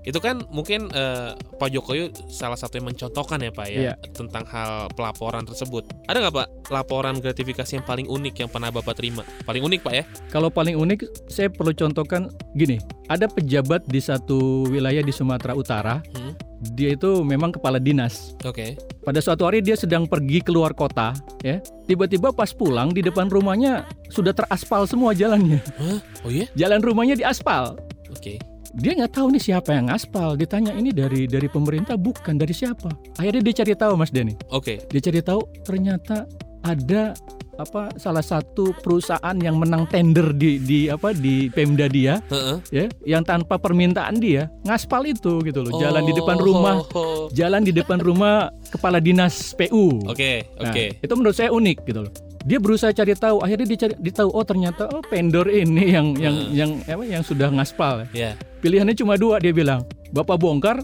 [0.00, 3.94] Itu kan mungkin eh, Pak Jokowi salah satu yang mencontohkan ya, Pak ya, Iya.
[4.08, 5.84] tentang hal pelaporan tersebut.
[6.06, 9.20] Ada nggak, Pak, laporan gratifikasi yang paling unik yang pernah Bapak terima?
[9.44, 10.04] Paling unik, Pak ya?
[10.30, 12.78] Kalau paling unik, saya perlu contohkan gini.
[13.08, 16.02] Ada pejabat di satu wilayah di Sumatera Utara.
[16.14, 16.34] Hmm.
[16.74, 18.34] Dia itu memang kepala dinas.
[18.42, 18.74] Oke.
[19.06, 21.14] Pada suatu hari dia sedang pergi keluar kota,
[21.46, 21.62] ya.
[21.86, 25.62] Tiba-tiba pas pulang di depan rumahnya sudah teraspal semua jalannya.
[25.78, 25.98] Hah?
[26.26, 26.50] Oh iya?
[26.58, 27.78] Jalan rumahnya diaspal.
[28.10, 28.42] Oke.
[28.76, 30.36] Dia nggak tahu nih siapa yang aspal.
[30.36, 32.92] Ditanya ini dari dari pemerintah bukan dari siapa.
[33.16, 34.36] Akhirnya dia cari tahu Mas Denny.
[34.52, 34.84] Oke.
[34.92, 36.28] Dia cari tahu ternyata
[36.66, 37.16] ada
[37.58, 42.56] apa salah satu perusahaan yang menang tender di di apa di Pemda dia Heeh.
[42.70, 47.26] ya yang tanpa permintaan dia ngaspal itu gitu loh jalan di depan rumah Oh.
[47.30, 51.02] jalan di depan rumah kepala dinas PU Oke, Nah, oke.
[51.02, 54.40] itu menurut saya unik gitu loh dia berusaha cari tahu akhirnya dia cari ditahu oh
[54.40, 58.38] ternyata oh vendor ini yang yang yang apa yang sudah ngaspal Ya.
[58.58, 60.80] pilihannya cuma dua dia bilang bapak bongkar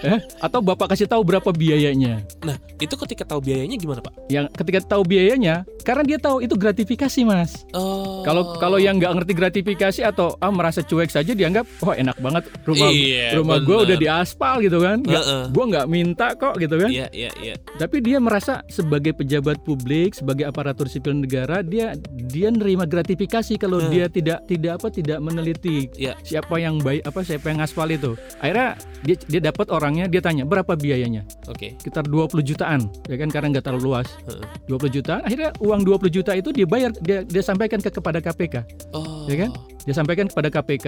[0.00, 4.12] eh atau bapak kasih tahu berapa biayanya Nah, itu ketika tahu biayanya gimana, Pak?
[4.26, 8.22] yang ketika tahu biayanya karena dia tahu itu gratifikasi mas Oh.
[8.22, 12.44] kalau kalau yang nggak ngerti gratifikasi atau ah merasa cuek saja dianggap oh enak banget
[12.62, 15.44] rumah Iya, rumah gue udah diaspal gitu kan nggak Heeh.
[15.48, 17.54] gue nggak minta kok gitu kan Iya, iya, iya.
[17.76, 23.78] tapi dia merasa sebagai pejabat publik sebagai aparatur sipil negara dia dia nerima gratifikasi kalau
[23.78, 23.90] Hmm.
[23.90, 26.14] dia tidak tidak apa tidak meneliti Iya.
[26.22, 28.61] siapa yang baik apa siapa yang ngaspal itu akhirnya
[29.02, 31.74] dia dia dapat orangnya dia tanya berapa biayanya Oke.
[31.76, 34.44] sekitar 20 jutaan ya kan karena nggak terlalu luas Heeh.
[34.68, 38.62] 20 jutaan akhirnya uang 20 juta itu dia bayar dia dia sampaikan ke kepada KPK
[38.92, 39.24] Oh.
[39.24, 39.50] Ya kan?
[39.82, 40.86] dia sampaikan kepada KPK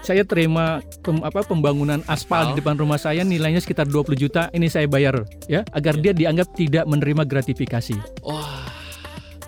[0.00, 2.52] saya terima pem- apa pembangunan aspal Aspal.
[2.52, 6.52] di depan rumah saya nilainya sekitar 20 juta ini saya bayar ya agar dia dianggap
[6.52, 8.68] tidak menerima gratifikasi Wah.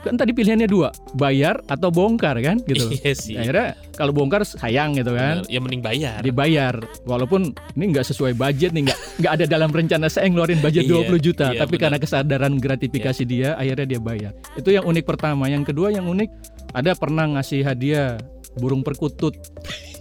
[0.07, 3.35] Kan tadi pilihannya dua bayar atau bongkar kan gitu Iya sih.
[3.35, 5.51] akhirnya kalau bongkar sayang gitu kan Bener.
[5.51, 6.19] Ya mending bayar.
[6.21, 10.85] dibayar walaupun ini nggak sesuai budget nih nggak nggak ada dalam rencana saya ngeluarin budget
[10.85, 11.83] Iya, 20 juta iya, tapi benar.
[11.83, 16.31] karena kesadaran gratifikasi dia akhirnya dia bayar itu yang unik pertama yang kedua yang unik
[16.73, 18.15] ada pernah ngasih hadiah
[18.55, 19.35] burung perkutut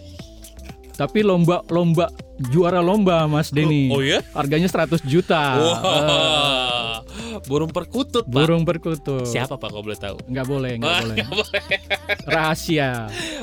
[0.96, 2.08] tapi lomba lomba
[2.48, 4.20] juara lomba Mas Denny Oh, oh ya?
[4.32, 6.98] harganya 100 juta Eh, Wah.
[7.44, 8.32] burung perkutut, Pak.
[8.34, 9.24] Burung perkutut.
[9.24, 10.16] Siapa Pak kalau boleh tahu?
[10.26, 11.16] Nggak boleh, nggak Wah, boleh.
[11.16, 11.62] nggak boleh.
[12.26, 12.90] Rahasia.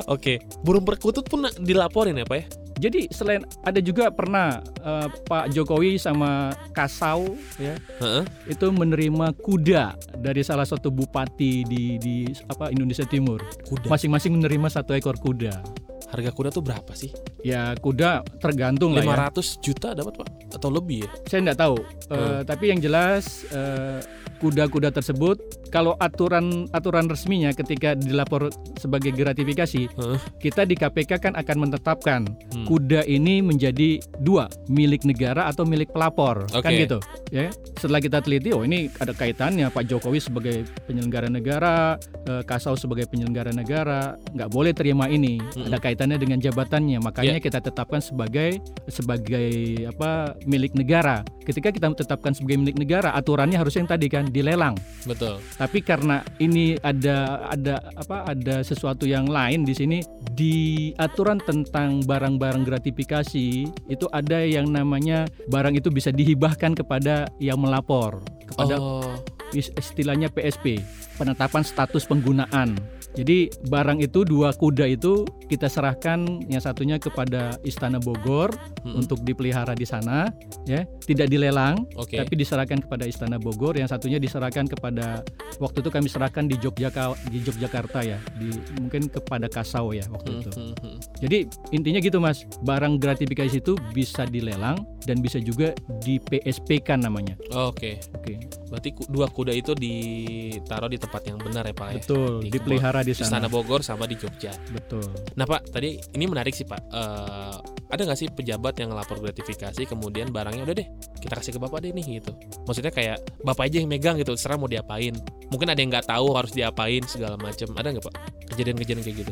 [0.06, 2.46] Oke, burung perkutut pun dilaporin ya, Pak ya?
[2.76, 8.26] Jadi selain ada juga pernah eh, Pak Jokowi sama Kasau ya Heeh.
[8.50, 13.40] itu menerima kuda dari salah satu bupati di di apa Indonesia Timur.
[13.64, 13.88] Kuda.
[13.88, 15.62] Masing-masing menerima satu ekor kuda.
[16.10, 17.14] Harga kuda tuh berapa sih?
[17.44, 19.30] Ya kuda tergantung lah ya.
[19.32, 20.28] 500 juta dapat, Pak?
[20.56, 21.10] Atau lebih ya?
[21.28, 21.78] Saya nggak tahu.
[22.10, 22.42] Hmm.
[22.44, 24.00] Tapi yang jelas eh,
[24.40, 25.40] kuda-kuda tersebut
[25.72, 30.20] kalau aturan aturan resminya ketika dilapor sebagai gratifikasi Heeh.
[30.38, 32.68] kita di KPK kan akan menetapkan Hmm.
[32.68, 36.86] kuda ini menjadi dua milik negara atau milik pelapor kan Oke.
[36.86, 37.00] gitu
[37.32, 41.96] ya setelah kita teliti oh ini ada kaitannya Pak Jokowi sebagai penyelenggara negara
[42.28, 45.72] eh, Kasau sebagai penyelenggara negara nggak boleh terima ini Mm-mm.
[45.72, 46.98] ada kaitannya dengan jabatannya.
[47.00, 47.44] Makanya Ya.
[47.44, 49.50] kita tetapkan sebagai sebagai
[49.88, 51.22] apa milik negara.
[51.42, 54.76] Ketika kita tetapkan sebagai milik negara aturannya harusnya yang tadi kan dilelang.
[55.04, 55.38] Betul.
[55.54, 59.98] tapi karena ini ada ada apa ada sesuatu yang lain di sini
[60.32, 60.56] di
[60.96, 63.48] aturan tentang barang-barang gratifikasi
[63.88, 68.24] itu ada yang namanya barang itu bisa dihibahkan kepada yang melapor.
[68.46, 69.12] Kepada Oh,
[69.52, 70.80] is- istilahnya PSP
[71.16, 72.76] penetapan status penggunaan
[73.14, 78.50] jadi barang itu dua kuda itu kita serahkan yang satunya kepada Istana Bogor
[78.82, 78.98] mm-mm.
[78.98, 80.34] untuk dipelihara di sana
[80.66, 82.18] ya tidak dilelang Oke.
[82.18, 85.22] tapi diserahkan kepada Istana Bogor yang satunya diserahkan kepada
[85.62, 90.30] waktu itu kami serahkan di Yogyakarta di Yogyakarta ya di mungkin kepada Kasau ya waktu
[90.36, 90.98] itu Hmm, hmm, hmm.
[91.18, 91.38] jadi
[91.72, 97.36] intinya gitu mas barang gratifikasi itu bisa dilelang dan bisa juga di PSP kan namanya
[97.52, 98.00] Oke.
[98.14, 98.34] oke
[98.70, 101.96] Berarti ku- dua kuda itu ditaruh di tempat yang benar ya, Pak ya?
[102.00, 104.52] betul Di dipelihara di Istana sana Bogor sama di Jogja.
[104.72, 106.82] betul Nah Pak, tadi ini menarik sih Pak.
[106.90, 107.56] Eh,
[107.94, 110.88] ada nggak sih pejabat yang ngelapor gratifikasi kemudian barangnya udah deh
[111.22, 112.32] kita kasih ke bapak deh nih gitu.
[112.66, 115.14] Maksudnya kayak bapak aja yang megang gitu, serah mau diapain.
[115.54, 117.70] Mungkin ada yang nggak tahu harus diapain segala macam.
[117.78, 118.16] Ada nggak Pak
[118.54, 119.32] kejadian-kejadian kayak gitu?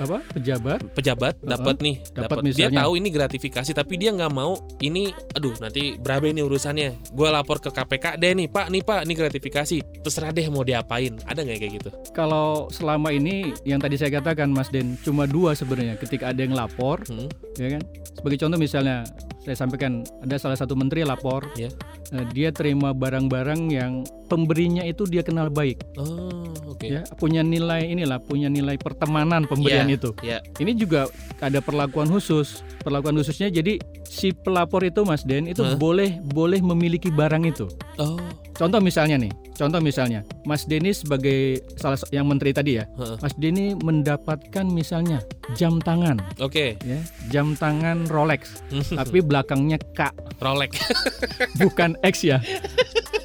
[0.00, 5.12] Apa pejabat Pejabat dapat nih, Dapat dia tahu ini gratifikasi tapi dia nggak mau ini,
[5.36, 7.12] aduh nanti berapa ini urusannya.
[7.12, 9.76] Gue lapor ke KPK deh nih Pak, nih Pak, ini gratifikasi.
[10.04, 11.16] Terserah deh mau diapain.
[11.24, 11.90] Ada nggak kayak gitu?
[12.16, 16.52] kalau selama ini yang tadi saya katakan Mas Den cuma dua sebenarnya ketika ada yang
[16.52, 17.28] lapor Hmm.
[17.54, 17.82] ya kan
[18.12, 19.04] sebagai contoh misalnya
[19.40, 21.70] saya sampaikan ada salah satu menteri lapor Ya.
[22.10, 23.92] eh, dia terima barang-barang yang
[24.26, 26.82] pemberinya itu dia kenal baik Oh, oke.
[26.82, 30.38] ya punya nilai inilah punya nilai pertemanan pemberian Iya, itu iya.
[30.56, 31.06] ini juga
[31.38, 35.76] ada perlakuan khusus perlakuan khususnya jadi si pelapor itu Mas Den itu Hah?
[35.76, 38.18] boleh boleh memiliki barang itu Oh,
[38.56, 42.84] contoh misalnya nih contoh misalnya Mas Denny sebagai salah yang menteri tadi ya.
[43.20, 45.20] Mas Denny mendapatkan misalnya
[45.54, 46.76] jam tangan oke.
[46.80, 48.60] ya jam tangan Rolex
[48.98, 50.10] tapi belakangnya K
[50.42, 50.72] Rolex.
[51.62, 52.38] bukan X ya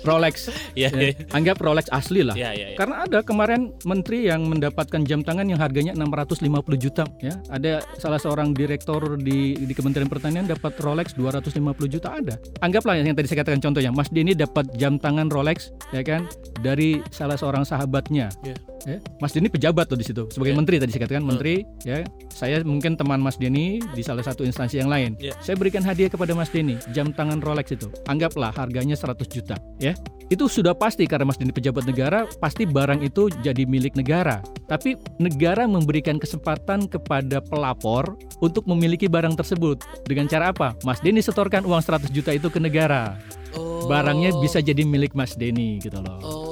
[0.01, 1.01] Rolex Iya, ya.
[1.01, 2.73] iya, anggap Rolex asli lah iya, iya.
[2.73, 2.77] iya.
[2.77, 6.41] karena ada kemarin menteri yang mendapatkan jam tangan yang harganya 650
[6.81, 11.53] juta ya ada salah seorang direktur di di Kementerian Pertanian dapat Rolex 250
[11.85, 16.01] juta ada anggaplah yang tadi saya katakan contohnya Mas Denny dapat jam tangan Rolex ya
[16.01, 16.25] kan
[16.63, 18.31] dari salah seorang sahabatnya.
[18.41, 18.55] Iya.
[18.81, 20.59] ya Mas Denny pejabat tuh di situ sebagai Iya.
[20.63, 22.01] menteri tadi saya katakan menteri ya.
[22.33, 25.13] Saya mungkin teman Mas Denny di salah satu instansi yang lain.
[25.21, 25.37] Iya.
[25.43, 27.91] saya berikan hadiah kepada Mas Denny jam tangan Rolex itu.
[28.07, 29.93] Anggaplah harganya 100 juta ya.
[30.31, 34.39] Itu sudah pasti karena Mas Denny pejabat negara pasti barang itu jadi milik negara.
[34.65, 39.83] Tapi negara memberikan kesempatan kepada pelapor untuk memiliki barang tersebut.
[40.07, 40.71] Dengan cara apa?
[40.87, 43.19] Mas Denny setorkan uang 100 juta itu ke negara.
[43.53, 43.70] Oh.
[43.91, 46.17] Barangnya bisa jadi milik Mas Denny gitu loh.
[46.23, 46.50] Oh,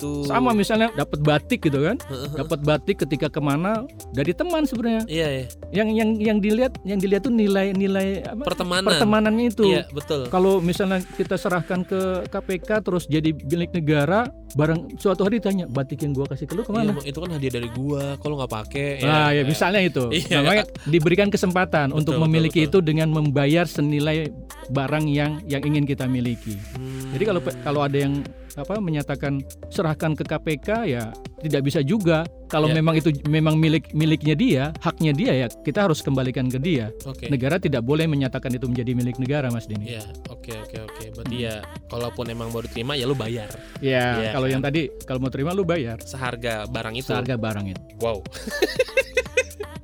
[0.00, 0.24] gitu.
[0.24, 1.96] sama misalnya dapat batik gitu kan
[2.32, 5.44] dapat batik ketika ke mana dari teman sebenarnya Iya, iya.
[5.70, 8.88] yang yang yang dilihat yang dilihat tuh nilai-nilai apa Pertemanan.
[8.88, 10.26] pertemanannya itu Iya, betul.
[10.32, 16.02] kalau misalnya kita serahkan ke KPK terus jadi milik negara barang suatu hari ditanya batik
[16.02, 18.16] yang gua kasih ke lu Iya, ke mana Bang, itu kan hadiah dari gua.
[18.18, 20.04] Kalau nggak pakai Nah, ya misalnya itu.
[20.10, 20.42] Iya.
[20.42, 22.80] Namanya diberikan kesempatan Betul, untuk betul, memiliki betul.
[22.82, 24.30] itu dengan membayar senilai
[24.70, 26.58] barang yang yang ingin kita miliki.
[26.74, 27.10] Hmm.
[27.14, 28.22] Jadi kalau kalau ada yang
[28.60, 31.04] apa menyatakan serahkan ke KPK ya
[31.38, 32.22] tidak bisa juga.
[32.46, 32.74] Kalau Ya.
[32.76, 36.90] memang itu memang milik miliknya dia, haknya dia ya kita harus kembalikan ke dia.
[37.04, 37.26] Oke.
[37.26, 39.94] Negara tidak boleh menyatakan itu menjadi milik negara, Mas Dini.
[39.94, 41.04] Iya, oke oke oke.
[41.14, 43.46] Berarti ya kalaupun emang mau diterima ya lu bayar
[43.78, 44.52] Ya, Iya, kalau kan.
[44.52, 47.08] yang tadi kalau mau terima lu bayar seharga barang itu.
[47.08, 47.82] seharga barang itu.
[47.96, 48.20] Wow.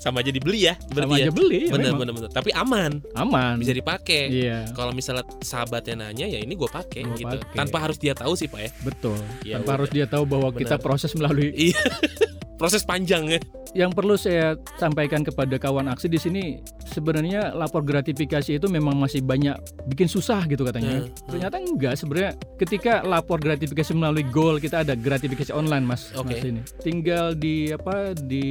[0.07, 1.25] Sama aja dibeli ya, berarti Sama ya.
[1.27, 2.31] aja beli, ya Bener bener bener.
[2.31, 3.59] Tapi aman, aman.
[3.59, 4.31] bisa dipakai.
[4.31, 7.27] Iya, Kalau misalnya sahabatnya nanya ya ini gue pakai gitu.
[7.27, 7.59] pakai.
[7.59, 8.71] Tanpa harus dia tahu sih, Pak ya.
[8.81, 9.19] betul.
[9.43, 9.97] Ya Tanpa harus udah.
[9.99, 10.85] dia tahu bahwa kita Benar.
[10.87, 11.83] proses melalui Iya.
[12.57, 13.41] Proses panjang ya.
[13.77, 16.45] yang perlu saya sampaikan kepada kawan aksi di sini
[16.89, 19.53] sebenarnya lapor gratifikasi itu memang masih banyak
[19.85, 21.05] bikin susah gitu katanya.
[21.05, 21.29] Hmm, hmm.
[21.29, 26.09] Ternyata enggak sebenarnya ketika lapor gratifikasi melalui Goal kita ada gratifikasi online Mas.
[26.17, 26.41] Oke.
[26.41, 26.63] Mas ini.
[26.81, 28.49] Tinggal di apa di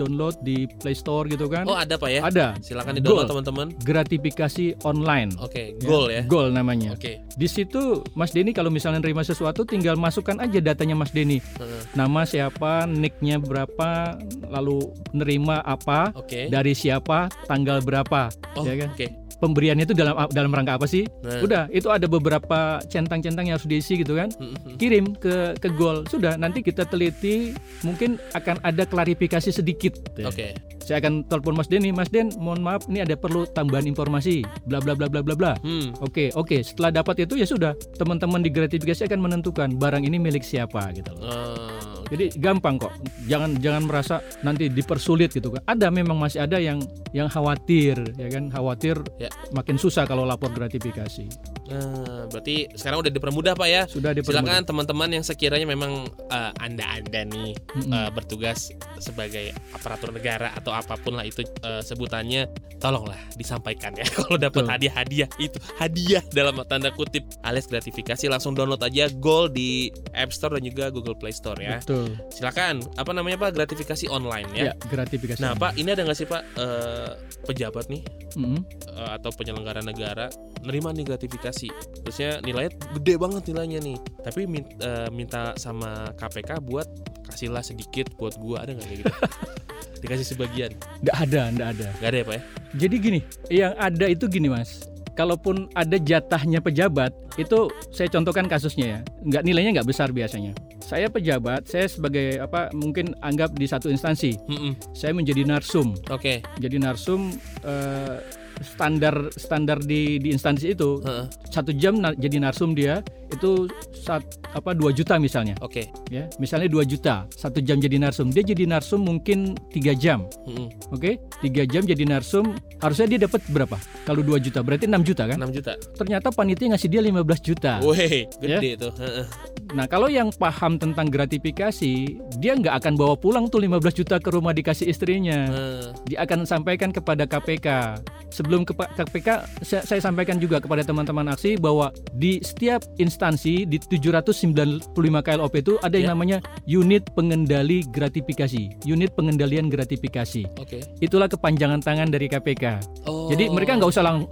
[0.00, 1.68] download di Play Store gitu kan.
[1.68, 2.24] Oh ada pak ya?
[2.24, 3.44] Ada Silakan di download Goal.
[3.44, 3.66] teman-teman.
[3.84, 5.36] gratifikasi online.
[5.36, 6.24] Oke, goal ya.
[6.24, 6.96] Goal namanya.
[6.96, 7.20] Oke.
[7.36, 11.44] Di situ Mas Denny kalau misalnya nerima sesuatu tinggal masukkan aja datanya Mas Denny.
[11.44, 11.82] Heeh.
[11.92, 16.46] Nama siapa, nicknya berapa, lalu nerima apa, Oke.
[16.46, 18.94] dari siapa, tanggal berapa, Oh, ya kan?
[18.94, 19.06] oke.
[19.40, 21.08] Pemberiannya itu dalam dalam rangka apa sih?
[21.24, 21.40] Nah.
[21.40, 24.28] Udah, itu ada beberapa centang-centang yang harus diisi gitu kan.
[24.36, 24.76] Mm, mm, mm.
[24.76, 26.04] Kirim ke ke Goal.
[26.12, 29.96] Sudah, nanti kita teliti, mungkin akan ada klarifikasi sedikit.
[30.28, 30.52] Oke.
[30.84, 34.76] Saya akan telepon Mas Denny, Mas Den, mohon maaf ini ada perlu tambahan informasi, bla
[34.76, 35.52] bla bla bla bla bla.
[35.64, 35.96] Hmm.
[36.04, 36.60] Oke, oke.
[36.60, 41.16] Setelah dapat itu ya sudah, teman-teman di gratifikasi akan menentukan barang ini milik siapa gitu
[41.16, 41.24] loh.
[41.24, 41.99] Oke.
[42.10, 42.90] Jadi gampang kok.
[43.30, 45.62] Jangan jangan merasa nanti dipersulit gitu kan.
[45.64, 46.82] Ada memang masih ada yang
[47.14, 48.50] yang khawatir, ya kan?
[48.50, 49.30] Khawatir Ya.
[49.54, 51.26] makin susah kalau lapor gratifikasi.
[51.70, 53.82] Nah, berarti sekarang udah dipermudah pak ya.
[53.86, 54.42] Sudah dipermudah.
[54.42, 57.92] Silakan teman-teman yang sekiranya memang eh, anda-anda nih Mm-mm.
[57.94, 62.50] eh, bertugas sebagai aparatur negara atau apa pun lah itu eh, sebutannya,
[62.82, 64.02] tolonglah disampaikan ya.
[64.18, 69.90] Kalau dapat hadiah-hadiah itu hadiah dalam tanda kutip alias gratifikasi langsung download aja Goal di
[70.10, 71.78] App Store dan juga Google Play Store ya.
[71.78, 71.99] Betul.
[72.28, 72.84] Silakan.
[72.94, 73.50] Apa namanya pak?
[73.52, 74.62] Gratifikasi online ya.
[74.62, 75.38] Ya, gratifikasi.
[75.38, 77.10] Nah pak, ini ada nggak sih pak eh,
[77.42, 78.02] pejabat nih
[78.34, 78.60] Mm-mm.
[78.90, 80.28] eh, atau penyelenggara negara
[80.60, 86.60] nerima nih gratifikasi terusnya nilainya gede banget nilainya nih tapi min- eh, minta sama KPK
[86.60, 86.84] buat
[87.24, 89.14] kasihlah sedikit buat gua ada nggak kayak gitu
[90.04, 91.88] dikasih sebagian Nggak ada, nggak ada.
[91.96, 94.86] nggak ada ya pak ya Jadi gini, yang ada itu gini mas.
[95.18, 98.98] Kalaupun ada jatahnya pejabat, itu saya contohkan kasusnya ya.
[99.26, 100.56] Nggak nilainya nggak besar biasanya.
[100.80, 104.74] Saya pejabat, saya sebagai apa mungkin anggap di satu instansi, Mm-mm.
[104.90, 105.94] saya menjadi narsum.
[106.10, 107.30] oke Jadi narsum
[107.62, 111.26] eh, standar standar di di instansi itu Heeh.
[111.48, 115.54] satu jam na- jadi narsum dia itu saat apa 2 juta misalnya.
[115.60, 115.86] Oke.
[116.10, 118.28] Ya misalnya 2 juta satu jam jadi narsum.
[118.28, 120.26] Dia jadi narsum mungkin tiga jam.
[120.44, 120.68] Mm-mm.
[120.90, 123.76] oke tiga jam jadi narsum harusnya dia dapat berapa?
[124.04, 125.38] Kalau 2 juta berarti 6 juta kan?
[125.38, 125.72] 6 juta.
[125.96, 127.72] Ternyata panitia ngasih dia 15 juta.
[127.80, 128.92] Wih, gede tuh.
[128.98, 129.24] Heeh.
[129.70, 131.94] Nah kalau yang paham tentang gratifikasi
[132.36, 135.82] dia nggak akan bawa pulang tuh 15 juta ke rumah dikasih istrinya Heeh.
[136.06, 137.98] dia akan sampaikan kepada KPK.
[138.30, 139.28] Sebelum ke KPK,
[139.60, 144.86] saya, saya sampaikan juga kepada teman-teman aksi bahwa di setiap instansi di 795
[145.20, 146.12] KLOP itu ada yang Ya.
[146.12, 150.46] namanya unit pengendali gratifikasi, unit pengendalian gratifikasi.
[150.56, 152.78] oke Itulah kepanjangan tangan dari KPK.
[153.04, 154.26] oh Jadi mereka nggak usah lang-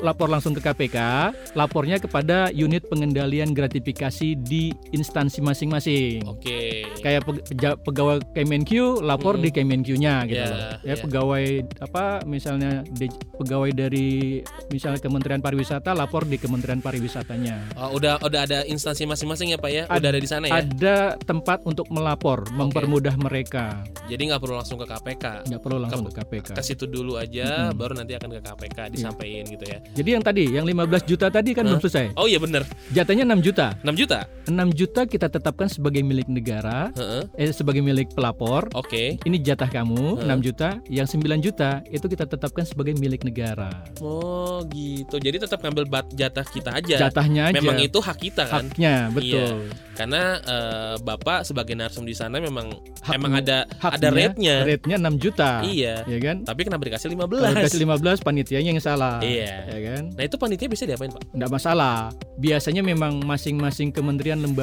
[0.00, 0.96] lapor langsung ke KPK,
[1.52, 6.60] lapornya kepada unit pengendalian gratifikasi di instansi masing-masing oke
[6.98, 9.44] kayak pe- peja- pegawai Kemenq lapor Mm-mm.
[9.44, 10.58] di Kemenq-nya gitu Ya, loh.
[10.58, 10.72] ya.
[10.84, 11.46] Ya pegawai
[11.80, 17.74] apa misalnya di- pegawai dari misalnya Kementerian Pariwisata lapor di Kementerian Pariwisatanya.
[17.74, 20.52] Oh, udah udah ada instansi masing-masing ya pak ya Ad- udah ada di sana ya
[20.56, 23.82] Ada tempat untuk melapor, mempermudah mereka.
[24.04, 26.48] jadi nggak perlu langsung ke KPK Nggak perlu langsung Ke- ke KPK.
[26.52, 27.76] ke situ dulu aja Mm-mm.
[27.76, 31.50] baru nanti akan ke KPK disampaikan gitu ya Jadi yang tadi yang 15 juta tadi
[31.50, 31.70] kan Hah?
[31.70, 32.06] belum selesai.
[32.14, 33.66] oh iya bener Jatahnya 6 juta.
[33.80, 37.26] 6 juta 6 juta kita tetapkan sebagai milik negara, Heeh.
[37.36, 38.70] eh sebagai milik pelapor.
[38.72, 39.20] Oke.
[39.20, 40.32] Ini jatah kamu Hah?
[40.32, 43.68] 6 juta, yang 9 juta itu kita tetapkan sebagai milik negara.
[43.98, 45.18] Oh gitu.
[45.18, 47.10] Jadi tetap ngambil bat jatah kita aja.
[47.10, 47.58] Jatahnya aja.
[47.58, 48.70] Memang itu hak kita kan.
[48.70, 49.68] haknya betul.
[49.94, 52.70] Karena eh, Bapak sebagai narsum di sana memang
[53.02, 54.56] Hak- emang ada haknya, ada rate-nya.
[54.62, 55.50] Rate-nya 6 juta.
[55.66, 56.06] Iya.
[56.06, 56.36] Ya kan?
[56.46, 57.42] Tapi kenapa dikasih 15?
[57.42, 59.18] Kalau dikasih 15 panitianya yang salah.
[59.20, 59.66] Iya.
[59.66, 60.02] Ya kan?
[60.14, 61.34] Nah, itu panitia bisa diapain, Pak?
[61.34, 62.10] Enggak masalah.
[62.38, 64.53] Biasanya memang masing-masing kementerian lembaga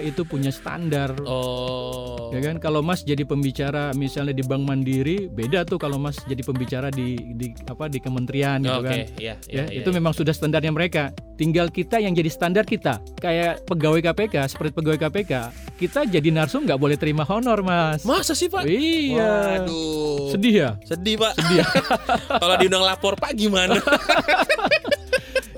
[0.00, 1.14] itu punya standar.
[1.26, 2.30] Oh.
[2.30, 2.62] Ya kan?
[2.62, 7.18] Kalau Mas jadi pembicara misalnya di Bank Mandiri, beda tuh kalau Mas jadi pembicara di
[7.34, 8.98] di apa di kementerian gitu Oke, kan.
[9.18, 9.96] iya, Ya, iya, itu iya.
[9.98, 11.10] memang sudah standarnya mereka.
[11.34, 13.00] Tinggal kita yang jadi standar kita.
[13.16, 15.32] Kayak pegawai KPK, seperti pegawai KPK,
[15.80, 18.04] kita jadi narsum nggak boleh terima honor, Mas.
[18.04, 18.68] Masa sih, Pak?
[18.68, 19.64] Iya.
[19.64, 20.36] Waduh.
[20.36, 20.70] Sedih ya?
[20.84, 21.32] Sedih, Pak.
[21.40, 21.64] Sedih.
[22.44, 23.74] Kalau diundang lapor, Pak gimana?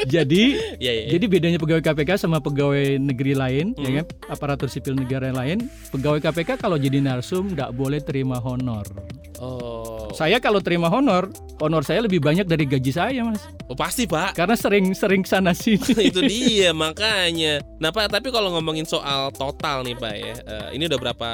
[0.04, 0.42] jadi
[0.76, 1.02] Iya, iya.
[1.04, 1.10] iya.
[1.10, 3.82] jadi bedanya pegawai KPK sama pegawai negeri lain, Hmm.
[3.82, 4.06] ya kan?
[4.28, 5.58] Aparatur sipil negara yang lain,
[5.90, 8.84] pegawai KPK kalau jadi narsum nggak boleh terima honor.
[9.38, 10.01] Oh.
[10.12, 11.28] Saya kalau terima honor,
[11.60, 13.42] honor saya lebih banyak dari gaji saya, Mas.
[13.68, 14.36] Oh, pasti pak.
[14.36, 16.12] Karena sering-sering sana sini.
[16.12, 17.64] itu dia makanya.
[17.80, 21.30] Nah pak, tapi kalau ngomongin soal total nih pak ya, eh, ini udah berapa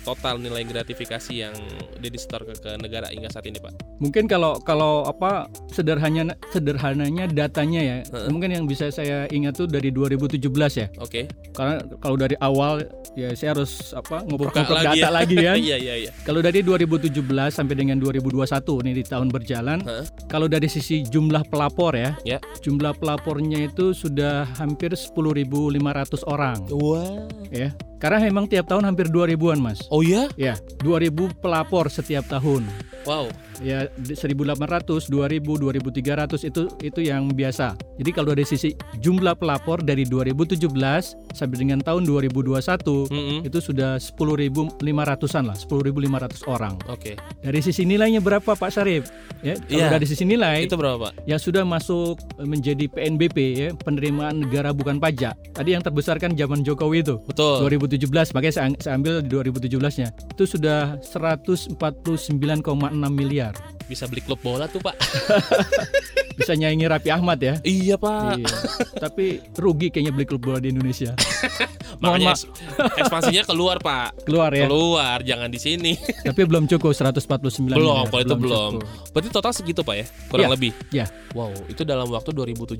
[0.00, 1.54] total nilai gratifikasi yang
[2.00, 3.72] disetor ke, ke negara hingga saat ini pak?
[4.00, 7.96] Mungkin kalau kalau apa sederhananya sederhananya datanya ya.
[8.02, 8.28] Heeh.
[8.32, 10.42] Mungkin yang bisa saya ingat tuh dari 2017
[10.80, 10.86] ya.
[10.98, 11.28] Oke.
[11.52, 15.10] Karena kalau dari awal ya saya harus apa lagi data ya.
[15.12, 15.56] lagi kan.
[15.62, 16.10] Iya iya iya.
[16.26, 20.06] Kalau dari 2017 sampai dengan 2021 nih di tahun berjalan, Heeh.
[20.30, 22.38] kalau dari sisi jumlah pelapor ya, Ya.
[22.62, 27.26] jumlah pelapornya itu sudah hampir 10.500 orang Wah.
[27.50, 27.74] ya.
[27.98, 29.86] Karena memang tiap tahun hampir 2000-an, Mas.
[29.86, 30.26] Oh ya?
[30.34, 32.66] Ya, 2000 pelapor setiap tahun.
[33.06, 33.30] Wow.
[33.60, 37.74] Ya, di- 1800, 2000, 2300 itu itu yang biasa.
[37.96, 40.64] Jadi kalau dari sisi jumlah pelapor dari 2017
[41.30, 43.38] sampai dengan tahun 2021 Mm-mm.
[43.42, 46.00] itu sudah 10.500-an lah, 10.500
[46.46, 46.74] orang.
[46.86, 47.14] Oke.
[47.38, 49.10] Dari sisi nilainya berapa Pak Syarif?
[49.40, 49.90] Ya, kalau Iya.
[49.90, 51.26] dari sisi nilai Itu berapa pak?
[51.26, 55.34] yang sudah masuk eh, menjadi PNBP ya, penerimaan negara bukan pajak.
[55.50, 57.18] Tadi yang terbesar kan zaman Jokowi itu.
[57.22, 57.66] Betul.
[57.66, 60.08] 2017, makanya saya, ambil di 2017-nya.
[60.30, 61.74] Itu sudah 149,6
[63.10, 63.41] miliar.
[63.82, 64.94] Bisa beli klub bola tuh pak.
[66.38, 67.54] Bisa nyaingi Raffi Ahmad ya.
[67.60, 68.40] iya pak.
[68.40, 68.48] Iya.
[68.96, 71.12] Tapi rugi kayaknya beli klub bola di Indonesia.
[72.02, 72.48] Makanya eks-
[72.96, 74.16] ekspansinya keluar pak.
[74.24, 74.64] Keluar ya.
[74.64, 75.92] Keluar, jangan di sini.
[76.26, 78.08] Tapi belum cukup 149 belum, miliar.
[78.08, 78.72] kalau itu belum.
[78.80, 78.88] cukup.
[79.12, 80.72] Berarti total segitu pak ya, kurang Iya, lebih.
[80.90, 81.06] iya.
[81.32, 82.76] Wow, itu dalam waktu 2017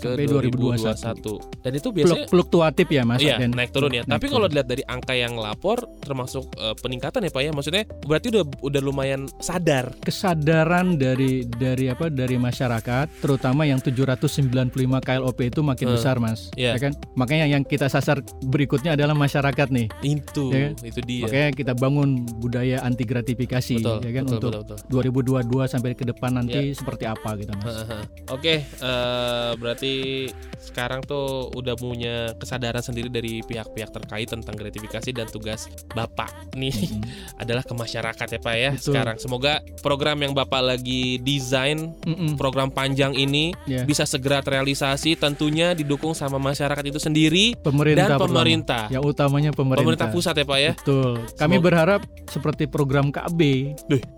[0.00, 1.64] ke Sampai 2021.
[1.64, 3.20] Dan itu biasanya fluktuatif ya Mas.
[3.20, 4.02] Iya naik turun ya.
[4.04, 7.50] naik Tapi kalau dilihat dari angka yang lapor termasuk eh, peningkatan ya pak ya.
[7.52, 9.92] Maksudnya berarti udah udah lumayan sadar.
[10.04, 14.68] Kesadaran dari dari apa dari masyarakat terutama yang 795
[15.00, 15.94] KLOP itu makin Hmm.
[15.94, 16.76] besar mas Iya.
[16.76, 20.76] ya kan makanya yang kita sasar berikutnya adalah masyarakat nih Itu, Iya.
[20.80, 21.24] itu dia.
[21.24, 24.78] makanya kita bangun budaya anti gratifikasi betul, ya kan betul, untuk betul, betul.
[24.90, 26.76] 2022 sampai ke depan nanti Iya.
[26.76, 27.88] seperti apa gitu mas.
[28.28, 30.28] Oke, eh, berarti
[30.58, 36.72] sekarang tuh udah punya kesadaran sendiri dari pihak-pihak terkait tentang gratifikasi dan tugas Bapak nih
[36.72, 37.04] Mm-mm.
[37.42, 38.70] adalah ke masyarakat ya Pak ya.
[38.72, 38.84] Betul.
[38.90, 39.60] Sekarang semoga
[39.94, 42.34] program yang Bapak lagi desain Mm-mm.
[42.34, 43.82] program panjang ini Ya.
[43.82, 48.26] bisa segera terrealisasi tentunya didukung sama masyarakat itu sendiri pemerintah dan pertama.
[48.34, 48.82] pemerintah.
[48.90, 50.72] yang utamanya pemerintah, Pemerintah pusat ya Pak ya.
[50.74, 53.40] betul kami Semoga- berharap seperti program KB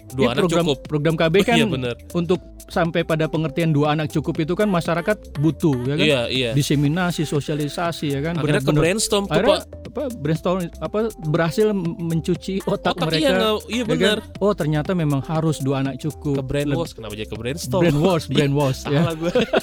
[0.08, 0.78] Dua Ya, anak program cukup.
[0.86, 1.94] program KB kan Iya benar.
[2.10, 6.06] untuk sampai pada pengertian dua anak cukup itu kan masyarakat butuh ya kan?
[6.06, 6.50] Iya, iya.
[6.52, 8.38] diseminasi sosialisasi ya kan?
[8.38, 9.60] Akhirnya ke benar-benar brainstorm tuh Pak.
[9.86, 10.98] apa brainstorm apa
[11.30, 13.22] berhasil mencuci otak, Otak mereka.
[13.22, 13.32] iya
[13.70, 14.18] iya ya kan?
[14.42, 16.42] oh ternyata memang harus dua anak cukup.
[16.42, 17.82] Ke brainwash kenapa jadi ke brainstorm?
[17.86, 19.00] Iya, brainwash brainwash ya.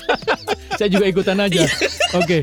[0.79, 1.67] saya juga ikutan aja.
[2.15, 2.41] Oke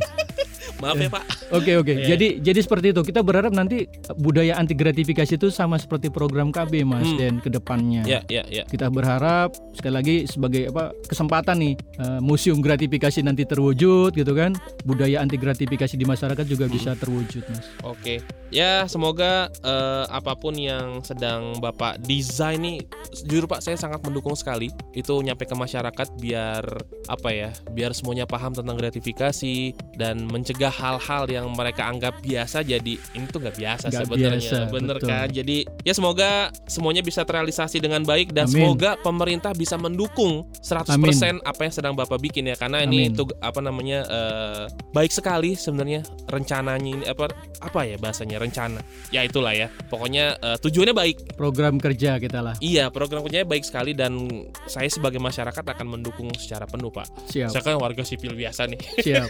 [0.81, 1.25] Maaf ya Pak.
[1.59, 1.91] Oke oke.
[1.91, 2.15] Iya.
[2.15, 3.03] Jadi jadi seperti itu.
[3.03, 3.83] Kita berharap nanti
[4.17, 7.19] budaya anti gratifikasi itu sama seperti program KB Mas Hmm.
[7.19, 8.07] dan ke depannya.
[8.07, 8.63] Ya, ya, ya.
[8.65, 14.55] Kita berharap sekali lagi sebagai apa kesempatan nih eh, museum gratifikasi nanti terwujud gitu kan.
[14.83, 16.73] Budaya anti gratifikasi di masyarakat juga Hmm.
[16.73, 17.67] bisa terwujud Mas.
[17.83, 22.79] Oke, ya semoga eh, apa pun yang sedang bapak desain nih,
[23.27, 26.63] jujur pak saya sangat mendukung sekali itu nyampe ke masyarakat biar
[27.07, 32.95] apa ya, biar semuanya paham tentang gratifikasi dan mencegah hal-hal yang mereka anggap biasa jadi
[32.97, 35.09] ini tuh nggak biasa sebenarnya, biasa, bener betul.
[35.11, 35.29] kan?
[35.29, 38.55] Jadi ya semoga semuanya bisa terrealisasi dengan baik dan Amin.
[38.55, 43.15] semoga pemerintah bisa mendukung 100% apa yang sedang bapak bikin ya karena ini Amin.
[43.15, 44.65] itu apa namanya eh,
[44.95, 47.29] baik sekali sebenarnya rencananya ini apa
[47.61, 52.55] apa ya bahasanya rencana ya itulah ya pokoknya eh, tujuannya baik Program kerja kita lah.
[52.63, 54.29] iya program kerjanya baik sekali dan
[54.71, 57.51] saya sebagai masyarakat akan mendukung secara penuh pak Siap.
[57.51, 59.29] saya kan warga sipil biasa nih Siap.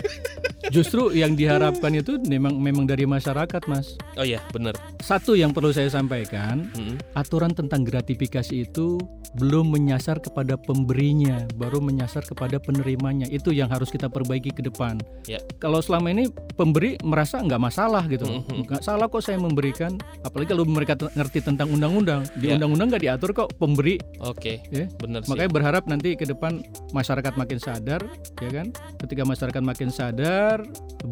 [0.71, 3.95] Justru yang diharapkan itu memang memang dari masyarakat Mas.
[4.15, 7.01] oh iya bener Satu yang perlu saya sampaikan, Mm-mm.
[7.15, 9.01] aturan tentang gratifikasi itu
[9.33, 13.27] belum menyasar kepada pemberinya, baru menyasar kepada penerimanya.
[13.27, 14.99] Itu yang harus kita perbaiki ke depan.
[15.25, 15.39] Ya.
[15.57, 18.67] Kalau selama ini pemberi merasa nggak masalah gitu, Mhm.
[18.67, 19.95] nggak salah kok saya memberikan.
[20.21, 22.59] Apalagi kalau mereka ngerti tentang undang-undang, di Ya.
[22.59, 23.99] undang-undang nggak diatur kok pemberi.
[24.21, 24.87] oke Ya.
[24.97, 26.61] bener sih Makanya berharap nanti ke depan
[26.91, 28.03] masyarakat makin sadar,
[28.37, 28.67] ya kan?
[28.99, 30.61] Ketika masyarakat makin sadar,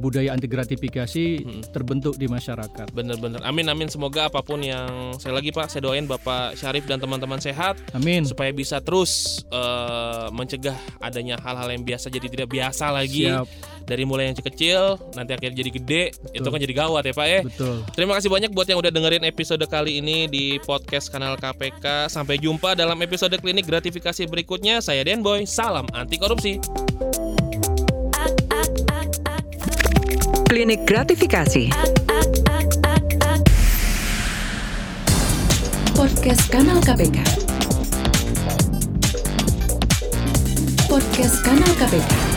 [0.09, 1.63] budaya anti gratifikasi Mm-mm.
[1.69, 2.89] terbentuk di masyarakat.
[2.97, 3.45] bener-bener.
[3.45, 3.93] Amin amin.
[3.93, 7.77] Semoga apa pun yang saya lagi pak saya doain bapak Syarif dan teman-teman sehat.
[7.93, 8.25] Amin.
[8.25, 13.29] supaya bisa terus eh, mencegah adanya hal-hal yang biasa jadi tidak biasa lagi.
[13.29, 16.03] Siap, dari mulai yang kecil nanti akhirnya jadi gede
[16.37, 17.41] itu kan jadi gawat ya pak ya?
[17.41, 17.77] Betul.
[17.97, 22.37] terima kasih banyak buat yang udah dengerin episode kali ini di podcast kanal KPK sampai
[22.37, 24.85] jumpa dalam episode klinik gratifikasi berikutnya.
[24.85, 25.49] Saya Denboy.
[25.49, 26.61] Salam anti korupsi
[30.49, 31.69] pline gratificatie.
[35.95, 37.23] Porque scan al capeca.
[40.89, 42.28] Porque scan al capeca.